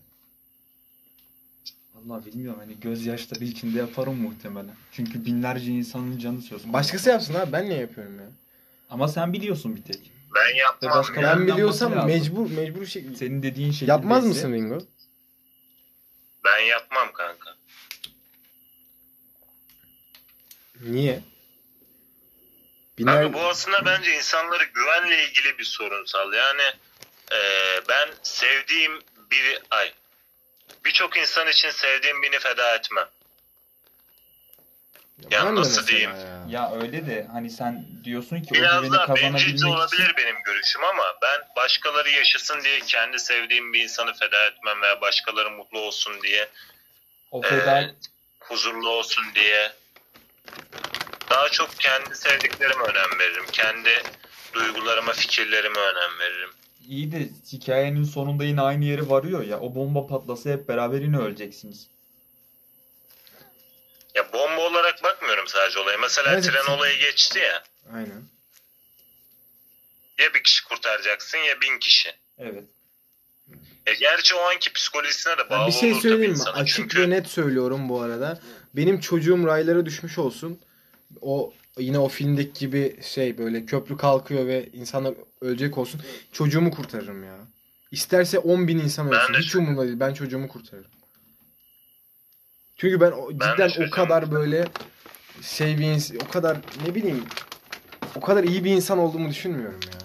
Vallahi 2.06 2.26
bilmiyorum 2.26 2.60
hani 2.60 2.80
gözyaşları 2.80 3.44
içinde 3.44 3.78
yaparım 3.78 4.16
muhtemelen. 4.16 4.76
Çünkü 4.92 5.26
binlerce 5.26 5.72
insanın 5.72 6.18
canı 6.18 6.42
söz 6.42 6.50
konusu. 6.62 6.74
Başkası 6.74 7.10
yapsın 7.10 7.34
abi 7.34 7.52
ben 7.52 7.70
niye 7.70 7.80
yapıyorum 7.80 8.20
ya? 8.20 8.26
Ama 8.90 9.08
sen 9.08 9.34
biliyorsun 9.34 9.76
bir 9.76 9.84
tek. 9.84 10.12
Ben 10.36 10.56
yapmam. 10.56 10.92
başka-. 10.92 11.22
Ben 11.22 11.48
biliyorsam 11.48 12.06
mecbur 12.06 12.52
mecbur 12.52 12.86
şey 12.86 13.06
Senin 13.16 13.44
dediğin 13.44 13.72
şekilde 13.72 13.92
yapmaz 13.92 14.26
mısın 14.26 14.54
Ringo? 14.54 14.80
Ben 16.44 16.60
yapmam 16.60 17.14
kanka. 17.14 17.56
Niye? 20.82 21.22
Biner 22.98 23.24
Kanka 23.24 23.34
bu 23.34 23.42
aslında 23.42 23.86
bence 23.86 24.16
insanlara 24.18 24.64
güvenle 24.64 25.24
ilgili 25.24 25.58
bir 25.60 25.64
sorunsal. 25.64 26.34
Yani 26.34 26.62
eee, 27.32 27.82
ben 27.90 28.10
sevdiğim 28.24 28.92
biri 29.32 29.60
ay 29.72 29.92
birçok 30.86 31.17
insan 31.17 31.48
için 31.48 31.70
sevdiğim 31.70 32.22
birini 32.22 32.39
feda 32.39 32.76
etmem. 32.76 33.08
Ya 35.32 35.46
Ben 35.46 35.56
de 35.58 35.60
nasıl 35.60 35.88
diyeyim? 35.88 36.10
ya. 36.10 36.46
Ya 36.50 36.72
öyle 36.82 37.08
de 37.08 37.28
hani 37.32 37.50
sen 37.50 37.86
diyorsun 38.04 38.41
ki 38.41 38.48
o 38.52 38.56
Biraz 38.58 38.82
güveni 38.82 38.94
daha 38.94 39.15
bencilce 39.15 39.34
kazanabilmek 39.34 39.74
olabilir 39.78 40.04
için 40.04 40.17
benim 40.17 40.44
görüşüm 40.44 40.84
ama 40.84 41.04
ben 41.22 41.48
başkaları 41.56 42.10
yaşasın 42.10 42.62
diye 42.63 42.80
kendi 42.80 43.20
sevdiğim 43.20 43.74
bir 43.74 43.84
insanı 43.84 44.13
feda 44.13 44.46
etmem 44.46 44.82
veya 44.82 45.02
başkaları 45.02 45.50
mutlu 45.52 45.80
olsun 45.80 46.22
diye 46.22 46.50
o 47.32 47.41
feda 47.41 47.82
eee, 47.82 47.96
huzurlu 48.39 48.89
olsun 48.89 49.24
diye 49.36 49.72
daha 51.30 51.50
çok 51.50 51.80
kendi 51.80 52.15
sevdiklerime 52.15 52.84
önem 52.84 53.20
veririm. 53.20 53.46
Kendi 53.52 54.04
duygularıma, 54.54 55.13
fikirlerime 55.13 55.80
önem 55.80 56.20
veririm. 56.20 56.52
İyi 56.88 57.12
de 57.12 57.30
hikayenin 57.52 58.04
sonunda 58.04 58.44
yine 58.44 58.62
aynı 58.62 58.86
yere 58.86 59.10
varıyor 59.10 59.44
ya. 59.44 59.60
O 59.60 59.76
bomba 59.76 60.08
patlasa 60.08 60.50
hep 60.50 60.67
beraber 60.67 61.02
yine 61.02 61.17
öleceksiniz. 61.17 61.88
Ya 64.15 64.34
bomba 64.34 64.62
olarak 64.62 65.04
bakmıyorum 65.04 65.48
sadece 65.48 65.80
olaya. 65.80 65.98
Mesela 65.98 66.34
Evet. 66.34 66.44
tren 66.44 66.74
olayı 66.78 67.00
geçti 67.00 67.39
ya. 67.39 67.63
Aynen. 67.94 68.24
Ya 70.20 70.34
bir 70.34 70.44
kişi 70.44 70.63
kurtaracaksın 70.63 71.38
ya 71.38 71.62
bin 71.62 71.80
kişi. 71.80 72.10
Evet. 72.38 72.63
E 73.86 73.94
gerçi 73.94 74.36
o 74.36 74.39
anki 74.39 74.74
psikolojisine 74.74 75.38
de 75.38 75.50
bağlı 75.50 75.67
bir 75.67 75.72
şey 75.72 75.94
söyleyeyim 75.94 76.34
mi? 76.34 76.44
Açık 76.54 76.76
Çünkü 76.76 77.02
ve 77.02 77.10
net 77.10 77.28
söylüyorum 77.28 77.89
bu 77.89 78.02
arada. 78.02 78.39
Benim 78.74 79.00
çocuğum 79.00 79.48
raylara 79.48 79.86
düşmüş 79.86 80.17
olsun. 80.17 80.60
O 81.22 81.54
yine 81.78 82.00
o 82.00 82.08
filmdeki 82.08 82.60
gibi 82.60 83.00
şey 83.04 83.38
böyle 83.38 83.66
köprü 83.66 83.98
kalkıyor 83.98 84.48
ve 84.48 84.70
insanlar 84.74 85.14
ölecek 85.42 85.78
olsun. 85.78 86.02
Çocuğumu 86.32 86.72
kurtarırım 86.72 87.24
ya. 87.24 87.38
İsterse 87.92 88.40
10 88.40 88.68
bin 88.68 88.80
insan 88.80 89.12
Ben 89.12 89.20
ölsün. 89.20 89.34
Hiç 89.34 89.56
umurumda 89.56 89.84
değil. 89.88 90.00
Ben 90.00 90.14
çocuğumu 90.14 90.48
kurtarırım. 90.48 90.92
Çünkü 92.78 93.02
ben 93.02 93.12
o- 93.12 93.32
de 93.32 93.34
cidden 93.70 93.88
o 93.88 93.90
kadar 93.90 94.32
böyle 94.32 94.68
şey 95.42 95.78
bir 95.78 95.84
ins- 95.84 96.24
o 96.26 96.32
kadar 96.32 96.58
ne 96.88 96.96
bileyim 96.96 97.26
o 98.16 98.22
kadar 98.22 98.44
iyi 98.44 98.64
bir 98.64 98.72
insan 98.72 98.98
olduğumu 98.98 99.30
düşünmüyorum 99.30 99.80
ya. 99.94 100.02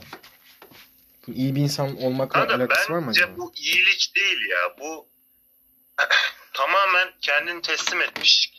İyi 1.34 1.54
bir 1.56 1.60
insan 1.60 1.96
olmakla 1.96 2.40
Kanka 2.40 2.54
alakası 2.54 2.92
var 2.92 2.98
mı 2.98 3.06
bence 3.08 3.24
acaba? 3.24 3.38
bu 3.38 3.52
iyilik 3.56 4.12
değil 4.16 4.38
ya. 4.50 4.76
Bu 4.80 5.06
tamamen 6.54 7.08
kendini 7.20 7.62
teslim 7.62 8.00
etmişlik. 8.00 8.55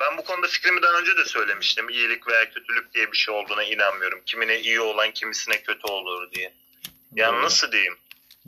Ben 0.00 0.18
bu 0.18 0.24
konuda 0.24 0.46
fikrimi 0.46 0.82
daha 0.82 1.00
önce 1.00 1.16
de 1.16 1.24
söylemiştim. 1.24 1.88
İyilik 1.88 2.28
veya 2.28 2.50
kötülük 2.50 2.94
diye 2.94 3.12
bir 3.12 3.16
şey 3.16 3.34
olduğuna 3.34 3.64
inanmıyorum. 3.64 4.20
Kimine 4.26 4.60
iyi 4.60 4.80
olan 4.80 5.10
kimisine 5.10 5.62
kötü 5.62 5.86
olur 5.86 6.30
diye. 6.32 6.52
Yani 7.14 7.34
Doğru. 7.36 7.42
nasıl 7.44 7.72
diyeyim? 7.72 7.94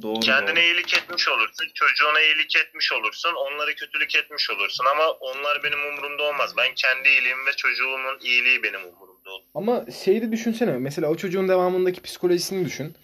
Doğru, 0.02 0.20
Kendine 0.20 0.56
doğru. 0.56 0.60
iyilik 0.64 0.94
etmiş 0.98 1.28
olursun, 1.28 1.66
çocuğuna 1.74 2.20
iyilik 2.20 2.56
etmiş 2.56 2.92
olursun, 2.92 3.32
onlara 3.34 3.74
kötülük 3.74 4.16
etmiş 4.16 4.50
olursun 4.50 4.84
ama 4.84 5.10
onlar 5.10 5.62
benim 5.62 5.78
umurumda 5.86 6.22
olmaz. 6.22 6.54
Ben 6.56 6.74
kendi 6.74 7.08
iyiliğim 7.08 7.46
ve 7.46 7.52
çocuğumun 7.52 8.18
iyiliği 8.20 8.62
benim 8.62 8.80
umurumda 8.80 9.30
olur. 9.30 9.44
Ama 9.54 9.84
şeyi 10.04 10.22
de 10.22 10.32
düşünsene. 10.32 10.72
Mesela 10.78 11.08
o 11.08 11.16
çocuğun 11.16 11.48
devamındaki 11.48 12.02
psikolojisini 12.02 12.64
düşün. 12.66 12.96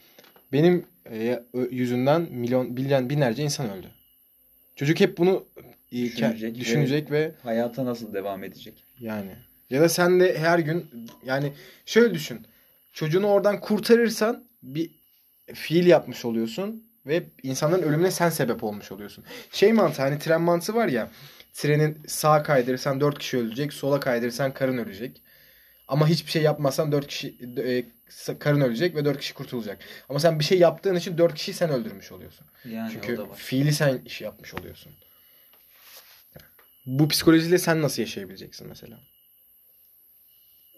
Benim 0.52 0.86
e, 1.10 1.42
yüzünden 1.70 2.20
milyon, 2.20 2.76
binler, 2.76 3.08
binlerce 3.08 3.42
insan 3.42 3.78
öldü. 3.78 3.86
Çocuk 4.76 5.00
hep 5.00 5.18
bunu 5.18 5.44
ke- 5.94 6.14
Düşünecek 6.14 6.54
düşünecek, 6.54 7.10
ve... 7.10 7.32
Hayata 7.42 7.84
nasıl 7.84 8.14
devam 8.14 8.44
edecek? 8.44 8.84
yani 9.00 9.30
ya 9.70 9.80
da 9.80 9.88
sen 9.88 10.20
de 10.20 10.38
her 10.38 10.58
gün 10.58 10.86
yani 11.26 11.52
şöyle 11.86 12.14
düşün. 12.14 12.46
Çocuğunu 12.92 13.26
oradan 13.26 13.60
kurtarırsan 13.60 14.44
bir 14.62 14.90
fiil 15.54 15.86
yapmış 15.86 16.24
oluyorsun 16.24 16.82
ve 17.06 17.22
insanların 17.42 17.82
ölümüne 17.82 18.10
sen 18.10 18.30
sebep 18.30 18.64
olmuş 18.64 18.92
oluyorsun. 18.92 19.24
Şey 19.52 19.72
mantığı 19.72 20.02
hani 20.02 20.18
tren 20.18 20.40
mantığı 20.40 20.74
var 20.74 20.88
ya. 20.88 21.10
Trenin 21.52 21.98
sağa 22.06 22.42
kaydırırsan 22.42 23.00
4 23.00 23.18
kişi 23.18 23.38
ölecek, 23.38 23.72
sola 23.72 24.00
kaydırırsan 24.00 24.54
karın 24.54 24.78
ölecek. 24.78 25.22
Ama 25.88 26.08
hiçbir 26.08 26.30
şey 26.30 26.42
yapmazsan 26.42 26.92
4 26.92 27.06
kişi 27.06 27.34
e, 27.58 27.84
karın 28.38 28.60
ölecek 28.60 28.96
ve 28.96 29.04
4 29.04 29.20
kişi 29.20 29.34
kurtulacak. 29.34 29.78
Ama 30.08 30.18
sen 30.20 30.38
bir 30.38 30.44
şey 30.44 30.58
yaptığın 30.58 30.94
için 30.94 31.18
4 31.18 31.34
kişiyi 31.34 31.52
sen 31.52 31.70
öldürmüş 31.70 32.12
oluyorsun. 32.12 32.46
Yani 32.64 32.88
o 32.88 32.92
Çünkü 32.92 33.16
da 33.16 33.28
var. 33.28 33.36
fiili 33.36 33.72
sen 33.72 33.98
iş 34.06 34.20
yapmış 34.20 34.54
oluyorsun. 34.54 34.92
Bu 36.86 37.08
psikolojiyle 37.08 37.58
sen 37.58 37.82
nasıl 37.82 38.02
yaşayabileceksin 38.02 38.68
mesela? 38.68 39.00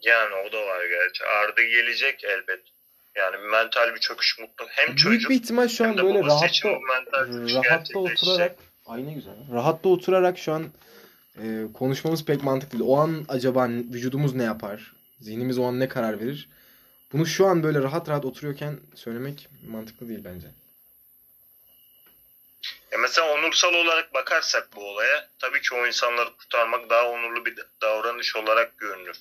Yani 0.03 0.35
o 0.35 0.53
da 0.53 0.67
var 0.67 0.87
gerçi. 0.87 1.25
Ardı 1.25 1.63
gelecek 1.63 2.25
elbet. 2.25 2.61
Yani 3.17 3.37
mental 3.37 3.95
bir 3.95 4.01
çöküş 4.01 4.39
mutlu. 4.39 4.67
Hem 4.69 4.87
Büyük 4.87 4.99
çocuk 4.99 5.31
bir 5.31 5.35
ihtimal 5.35 5.69
şu 5.69 5.85
an 5.85 5.97
böyle 5.97 6.19
rahatta 6.19 6.69
rahatta 7.29 7.99
oturarak 7.99 8.57
ay 8.87 9.07
ne 9.07 9.15
güzel. 9.15 9.35
Rahatta 9.53 9.89
oturarak 9.89 10.39
şu 10.39 10.53
an 10.53 10.67
e, 11.43 11.63
konuşmamız 11.75 12.25
pek 12.25 12.45
mantıklı 12.45 12.79
değil. 12.79 12.91
O 12.91 12.97
an 12.97 13.25
acaba 13.29 13.69
vücudumuz 13.69 14.35
ne 14.35 14.43
yapar? 14.43 14.93
Zihnimiz 15.21 15.59
o 15.59 15.65
an 15.65 15.81
ne 15.81 15.89
karar 15.89 16.21
verir? 16.21 16.49
Bunu 17.13 17.27
şu 17.27 17.47
an 17.47 17.63
böyle 17.63 17.83
rahat 17.83 18.09
rahat 18.09 18.25
oturuyorken 18.25 18.81
söylemek 18.95 19.49
mantıklı 19.69 20.09
değil 20.09 20.25
bence. 20.25 20.47
Ya 22.97 23.03
mesela 23.03 23.33
onursal 23.35 23.75
olarak 23.75 24.15
bakarsak 24.15 24.69
bu 24.77 24.81
olaya 24.81 25.29
tabii 25.39 25.61
ki 25.61 25.75
o 25.75 25.87
insanları 25.87 26.37
kurtarmak 26.37 26.91
daha 26.91 27.09
onurlu 27.09 27.47
bir 27.47 27.55
davranış 27.83 28.37
olarak 28.37 28.79
görünür. 28.79 29.17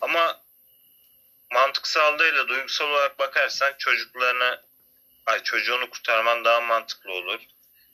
Ama 0.00 0.40
mantıksal 1.52 2.18
değil 2.18 2.34
de 2.34 2.48
duygusal 2.48 2.88
olarak 2.90 3.18
bakarsan 3.18 3.72
çocuklarına 3.78 4.60
ay 5.26 5.42
çocuğunu 5.42 5.90
kurtarman 5.90 6.44
daha 6.44 6.60
mantıklı 6.60 7.12
olur. 7.12 7.40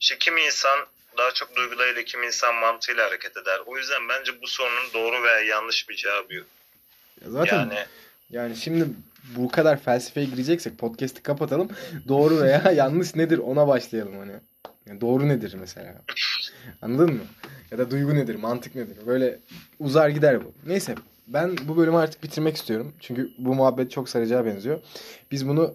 İşte 0.01 0.19
kimi 0.19 0.43
insan 0.43 0.79
daha 1.19 1.31
çok 1.33 1.57
duygularıyla 1.57 2.03
kimi 2.03 2.27
insan 2.27 2.55
mantığıyla 2.55 3.07
hareket 3.07 3.37
eder. 3.37 3.61
O 3.67 3.79
yüzden 3.79 4.09
bence 4.09 4.43
bu 4.43 4.47
sorunun 4.47 4.93
doğru 4.95 5.23
veya 5.23 5.41
yanlış 5.41 5.89
bir 5.89 5.97
cevabı 5.97 6.35
yok. 6.35 6.47
Ya 7.25 7.31
zaten 7.31 7.59
yani, 7.59 7.87
Yani 8.31 8.57
şimdi 8.57 8.87
bu 9.37 9.51
kadar 9.51 9.83
felsefeye 9.83 10.27
gireceksek 10.27 10.79
podcast'i 10.79 11.23
kapatalım. 11.23 11.71
Doğru 12.09 12.41
veya 12.41 12.73
yanlış 12.75 13.15
nedir 13.15 13.39
ona 13.39 13.69
başlayalım 13.69 14.19
hani. 14.19 14.33
Yani 14.87 15.01
doğru 15.01 15.29
nedir 15.29 15.57
mesela? 15.61 15.95
Anladın 16.83 17.15
mı? 17.15 17.21
Ya 17.71 17.79
da 17.79 17.91
duygu 17.91 18.15
nedir? 18.15 18.35
Mantık 18.35 18.75
nedir? 18.75 18.97
Böyle 19.07 19.39
uzar 19.79 20.09
gider 20.09 20.45
bu. 20.45 20.53
Neyse 20.67 20.95
ben 21.29 21.57
bu 21.69 21.77
bölümü 21.77 21.97
artık 21.97 22.23
bitirmek 22.23 22.57
istiyorum. 22.57 22.93
Çünkü 23.01 23.31
bu 23.39 23.55
muhabbet 23.55 23.91
çok 23.91 24.09
saracağı 24.09 24.47
benziyor. 24.47 24.81
Biz 25.31 25.49
bunu 25.49 25.75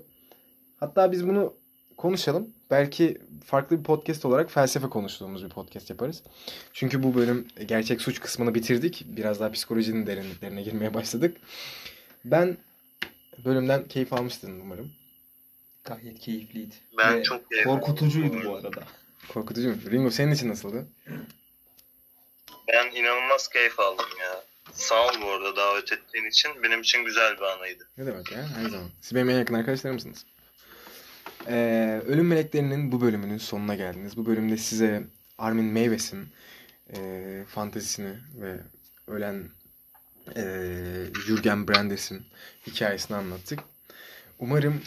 hatta 0.80 1.12
biz 1.12 1.28
bunu 1.28 1.54
konuşalım. 1.98 2.48
Belki 2.72 3.18
farklı 3.46 3.80
bir 3.80 3.84
podcast 3.84 4.26
olarak 4.26 4.52
felsefe 4.52 4.90
konuştuğumuz 4.90 5.44
bir 5.44 5.50
podcast 5.50 5.90
yaparız. 5.90 6.24
Çünkü 6.74 7.04
bu 7.04 7.16
bölüm 7.16 7.48
gerçek 7.68 8.02
suç 8.02 8.20
kısmını 8.20 8.56
bitirdik. 8.56 9.06
Biraz 9.08 9.40
daha 9.40 9.52
psikolojinin 9.52 10.08
derinliklerine 10.08 10.62
girmeye 10.62 10.94
başladık. 10.94 11.38
Ben 12.26 12.58
bölümden 13.46 13.88
keyif 13.88 14.14
almıştım 14.14 14.62
umarım. 14.62 14.92
Gayet 15.84 16.20
keyifliydi. 16.20 16.76
ben 16.98 17.18
Ve 17.18 17.24
çok 17.24 17.50
keyif 17.50 17.66
korkutucuydu 17.66 18.38
aldım 18.38 18.46
bu 18.46 18.56
arada. 18.56 18.84
Korkutucu 19.30 19.70
mu? 19.70 19.76
Ringo 19.92 20.12
senin 20.12 20.32
için 20.32 20.50
nasıldı? 20.50 20.88
Ben 22.68 22.96
inanılmaz 22.96 23.48
keyif 23.48 23.80
aldım 23.80 24.06
ya. 24.20 24.44
Sağ 24.74 25.08
ol 25.08 25.12
bu 25.22 25.32
arada 25.32 25.56
davet 25.56 25.92
ettiğin 25.92 26.26
için. 26.26 26.64
Benim 26.64 26.82
için 26.82 27.06
güzel 27.06 27.38
bir 27.38 27.42
anıydı. 27.42 27.88
Ne 27.98 28.06
demek 28.06 28.32
ya? 28.32 28.48
Her 28.58 28.70
zaman. 28.70 28.90
Siz 29.02 29.16
benim 29.16 29.30
en 29.30 29.38
yakın 29.38 29.54
arkadaşlarımsınız. 29.54 30.26
Ee, 31.48 32.02
Ölüm 32.08 32.28
Meleklerinin 32.28 32.92
bu 32.92 33.02
bölümünün 33.02 33.38
sonuna 33.38 33.76
geldiniz. 33.76 34.18
Bu 34.18 34.26
bölümde 34.26 34.58
size 34.58 35.04
Armin 35.38 35.66
Meyves'in 35.66 36.28
e, 36.96 37.00
fantezisini 37.48 38.14
ve 38.42 38.58
ölen 39.08 39.50
e, 40.36 40.44
Jürgen 41.26 41.68
Brandes'in 41.68 42.26
hikayesini 42.68 43.18
anlattık. 43.18 43.60
Umarım 44.40 44.82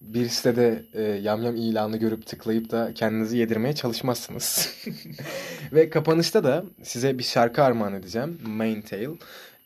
bir 0.00 0.28
sitede 0.28 0.82
e, 0.94 1.02
yamyam 1.02 1.56
ilanı 1.56 1.96
görüp 1.96 2.26
tıklayıp 2.26 2.70
da 2.70 2.94
kendinizi 2.94 3.36
yedirmeye 3.36 3.74
çalışmazsınız. 3.74 4.74
ve 5.72 5.90
kapanışta 5.90 6.44
da 6.44 6.64
size 6.82 7.18
bir 7.18 7.24
şarkı 7.24 7.62
armağan 7.62 7.94
edeceğim. 7.94 8.38
Main 8.46 8.82
Tale. 8.82 9.08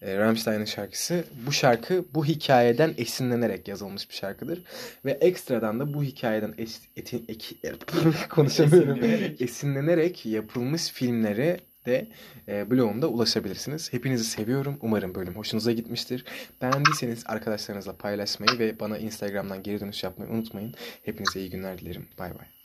E, 0.03 0.19
Rammstein'in 0.19 0.65
şarkısı. 0.65 1.25
Bu 1.47 1.53
şarkı 1.53 2.05
bu 2.15 2.25
hikayeden 2.25 2.95
esinlenerek 2.99 3.69
yazılmış 3.69 4.11
bir 4.11 4.15
şarkıdır. 4.15 4.63
Ve 5.05 5.11
ekstradan 5.11 5.81
da 5.81 5.95
bu 5.95 6.03
hikayeden 6.03 6.55
es, 6.59 6.81
eti, 6.97 7.23
eki, 7.29 7.57
konuşamıyorum. 8.29 8.99
Esinlenerek 9.41 10.27
yapılmış 10.27 10.89
filmleri 10.89 11.61
de 11.87 12.09
e, 12.49 12.71
blogumda 12.71 13.09
ulaşabilirsiniz. 13.09 13.93
Hepinizi 13.93 14.25
seviyorum. 14.25 14.79
Umarım 14.83 15.15
bölüm 15.15 15.37
hoşunuza 15.37 15.73
gitmiştir. 15.73 16.25
Beğendiyseniz 16.63 17.25
arkadaşlarınızla 17.27 17.97
paylaşmayı 17.97 18.59
ve 18.59 18.81
bana 18.81 18.99
Instagram'dan 18.99 19.63
geri 19.63 19.81
dönüş 19.81 20.05
yapmayı 20.05 20.31
unutmayın. 20.31 20.75
Hepinize 21.03 21.41
iyi 21.41 21.51
günler 21.51 21.79
dilerim. 21.79 22.07
Bay 22.19 22.31
bay. 22.39 22.64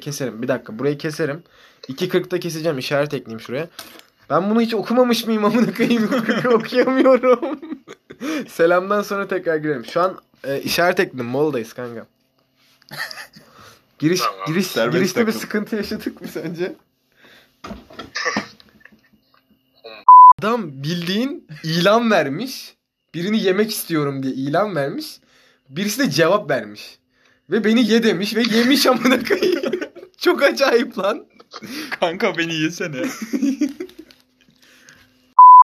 burayı 0.00 0.12
keserim. 0.12 0.42
Bir 0.42 0.48
dakika 0.48 0.78
burayı 0.78 0.98
keserim. 0.98 1.42
2.40'da 1.88 2.40
keseceğim. 2.40 2.78
işaret 2.78 3.14
ekleyeyim 3.14 3.40
şuraya. 3.40 3.68
Ben 4.30 4.50
bunu 4.50 4.60
hiç 4.60 4.74
okumamış 4.74 5.26
mıyım 5.26 5.44
amına 5.44 5.74
koyayım? 5.74 6.10
Okuyamıyorum. 6.44 7.60
Selamdan 8.48 9.02
sonra 9.02 9.28
tekrar 9.28 9.56
girelim. 9.56 9.84
Şu 9.84 10.00
an 10.00 10.18
e, 10.44 10.60
işaret 10.60 11.00
ekledim. 11.00 11.26
Moldayız 11.26 11.72
kanka. 11.72 12.06
Giriş 13.98 14.20
tamam. 14.20 14.46
giriş 14.46 14.74
girişte 14.74 15.20
takım. 15.20 15.26
bir 15.26 15.32
sıkıntı 15.32 15.76
yaşadık 15.76 16.20
mı 16.20 16.28
sence? 16.28 16.76
Adam 20.38 20.82
bildiğin 20.82 21.46
ilan 21.64 22.10
vermiş. 22.10 22.74
Birini 23.14 23.42
yemek 23.42 23.70
istiyorum 23.70 24.22
diye 24.22 24.32
ilan 24.32 24.76
vermiş. 24.76 25.20
Birisi 25.68 25.98
de 25.98 26.10
cevap 26.10 26.50
vermiş. 26.50 26.98
Ve 27.50 27.64
beni 27.64 27.90
ye 27.90 28.02
demiş 28.02 28.36
ve 28.36 28.42
yemiş 28.42 28.86
amına 28.86 29.24
koyayım. 29.24 29.79
Çok 30.20 30.42
acayip 30.42 30.98
lan. 30.98 31.26
Kanka 32.00 32.38
beni 32.38 32.54
yesene. 32.54 33.02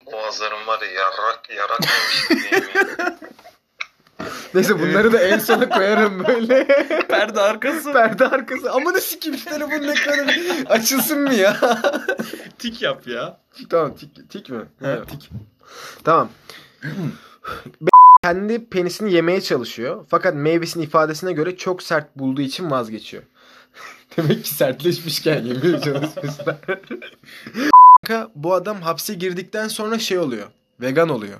Boğazlarım 0.06 0.66
var 0.66 0.80
ya 0.80 0.88
yarak 0.88 1.50
yarak 1.56 1.80
yemiş 1.80 2.50
diyeyim 2.52 2.68
ya. 2.98 3.18
Neyse 4.54 4.80
bunları 4.80 5.12
da 5.12 5.18
en 5.18 5.38
sona 5.38 5.68
koyarım 5.68 6.24
böyle. 6.26 6.66
Perde 7.08 7.40
arkası. 7.40 7.92
Perde 7.92 8.26
arkası. 8.26 8.72
Amına 8.72 9.00
sikeyim 9.00 9.38
şu 9.38 9.44
telefonun 9.44 9.88
ekranı 9.88 10.32
açılsın 10.68 11.20
mı 11.20 11.34
ya? 11.34 11.56
Tik 12.58 12.82
yap 12.82 13.06
ya. 13.06 13.38
tamam 13.70 13.94
tik, 13.96 14.30
tik 14.30 14.50
mi? 14.50 14.64
He, 14.80 15.00
tik. 15.10 15.30
Tamam. 16.04 16.28
Kendi 18.24 18.64
penisini 18.64 19.12
yemeye 19.12 19.40
çalışıyor. 19.40 20.04
Fakat 20.08 20.34
meyvesinin 20.34 20.84
ifadesine 20.84 21.32
göre 21.32 21.56
çok 21.56 21.82
sert 21.82 22.16
bulduğu 22.16 22.42
için 22.42 22.70
vazgeçiyor. 22.70 23.22
Demek 24.16 24.44
ki 24.44 24.50
sertleşmişken 24.54 25.44
yemeye 25.44 25.80
çalışmışlar. 25.80 26.56
Kanka 28.06 28.30
bu 28.34 28.54
adam 28.54 28.82
hapse 28.82 29.14
girdikten 29.14 29.68
sonra 29.68 29.98
şey 29.98 30.18
oluyor. 30.18 30.46
Vegan 30.80 31.08
oluyor. 31.08 31.38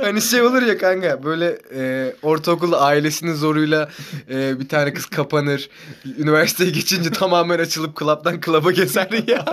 Hani 0.00 0.22
şey 0.22 0.42
olur 0.42 0.62
ya 0.62 0.78
kanka 0.78 1.24
böyle 1.24 1.58
e, 1.74 2.14
ortaokulda 2.22 2.80
ailesinin 2.80 3.34
zoruyla 3.34 3.88
e, 4.30 4.60
bir 4.60 4.68
tane 4.68 4.94
kız 4.94 5.06
kapanır. 5.06 5.70
Üniversiteye 6.18 6.70
geçince 6.70 7.10
tamamen 7.10 7.58
açılıp 7.58 7.96
klaptan 7.96 8.40
klaba 8.40 8.72
gezer 8.72 9.08
ya. 9.26 9.44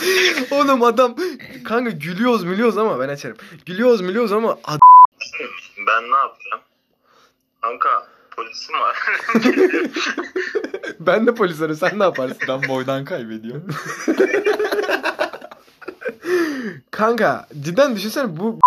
Oğlum 0.50 0.82
adam 0.82 1.16
kanka 1.64 1.90
gülüyoruz 1.90 2.44
mülüyoruz 2.44 2.78
ama 2.78 3.00
ben 3.00 3.08
açarım. 3.08 3.36
Gülüyoruz 3.66 4.00
mülüyoruz 4.00 4.32
ama 4.32 4.58
ad- 4.64 4.78
Ben 5.86 6.02
ne 6.12 6.16
yapacağım? 6.16 6.62
Kanka 7.60 8.06
polisim 8.30 8.74
var. 8.80 8.96
ben 11.00 11.26
de 11.26 11.34
polis 11.34 11.60
ararım 11.60 11.76
sen 11.76 11.98
ne 11.98 12.02
yaparsın? 12.02 12.38
Ben 12.48 12.68
boydan 12.68 13.04
kaybediyorum. 13.04 13.66
Kanka 16.90 17.48
cidden 17.60 17.96
düşünsene 17.96 18.36
bu 18.36 18.58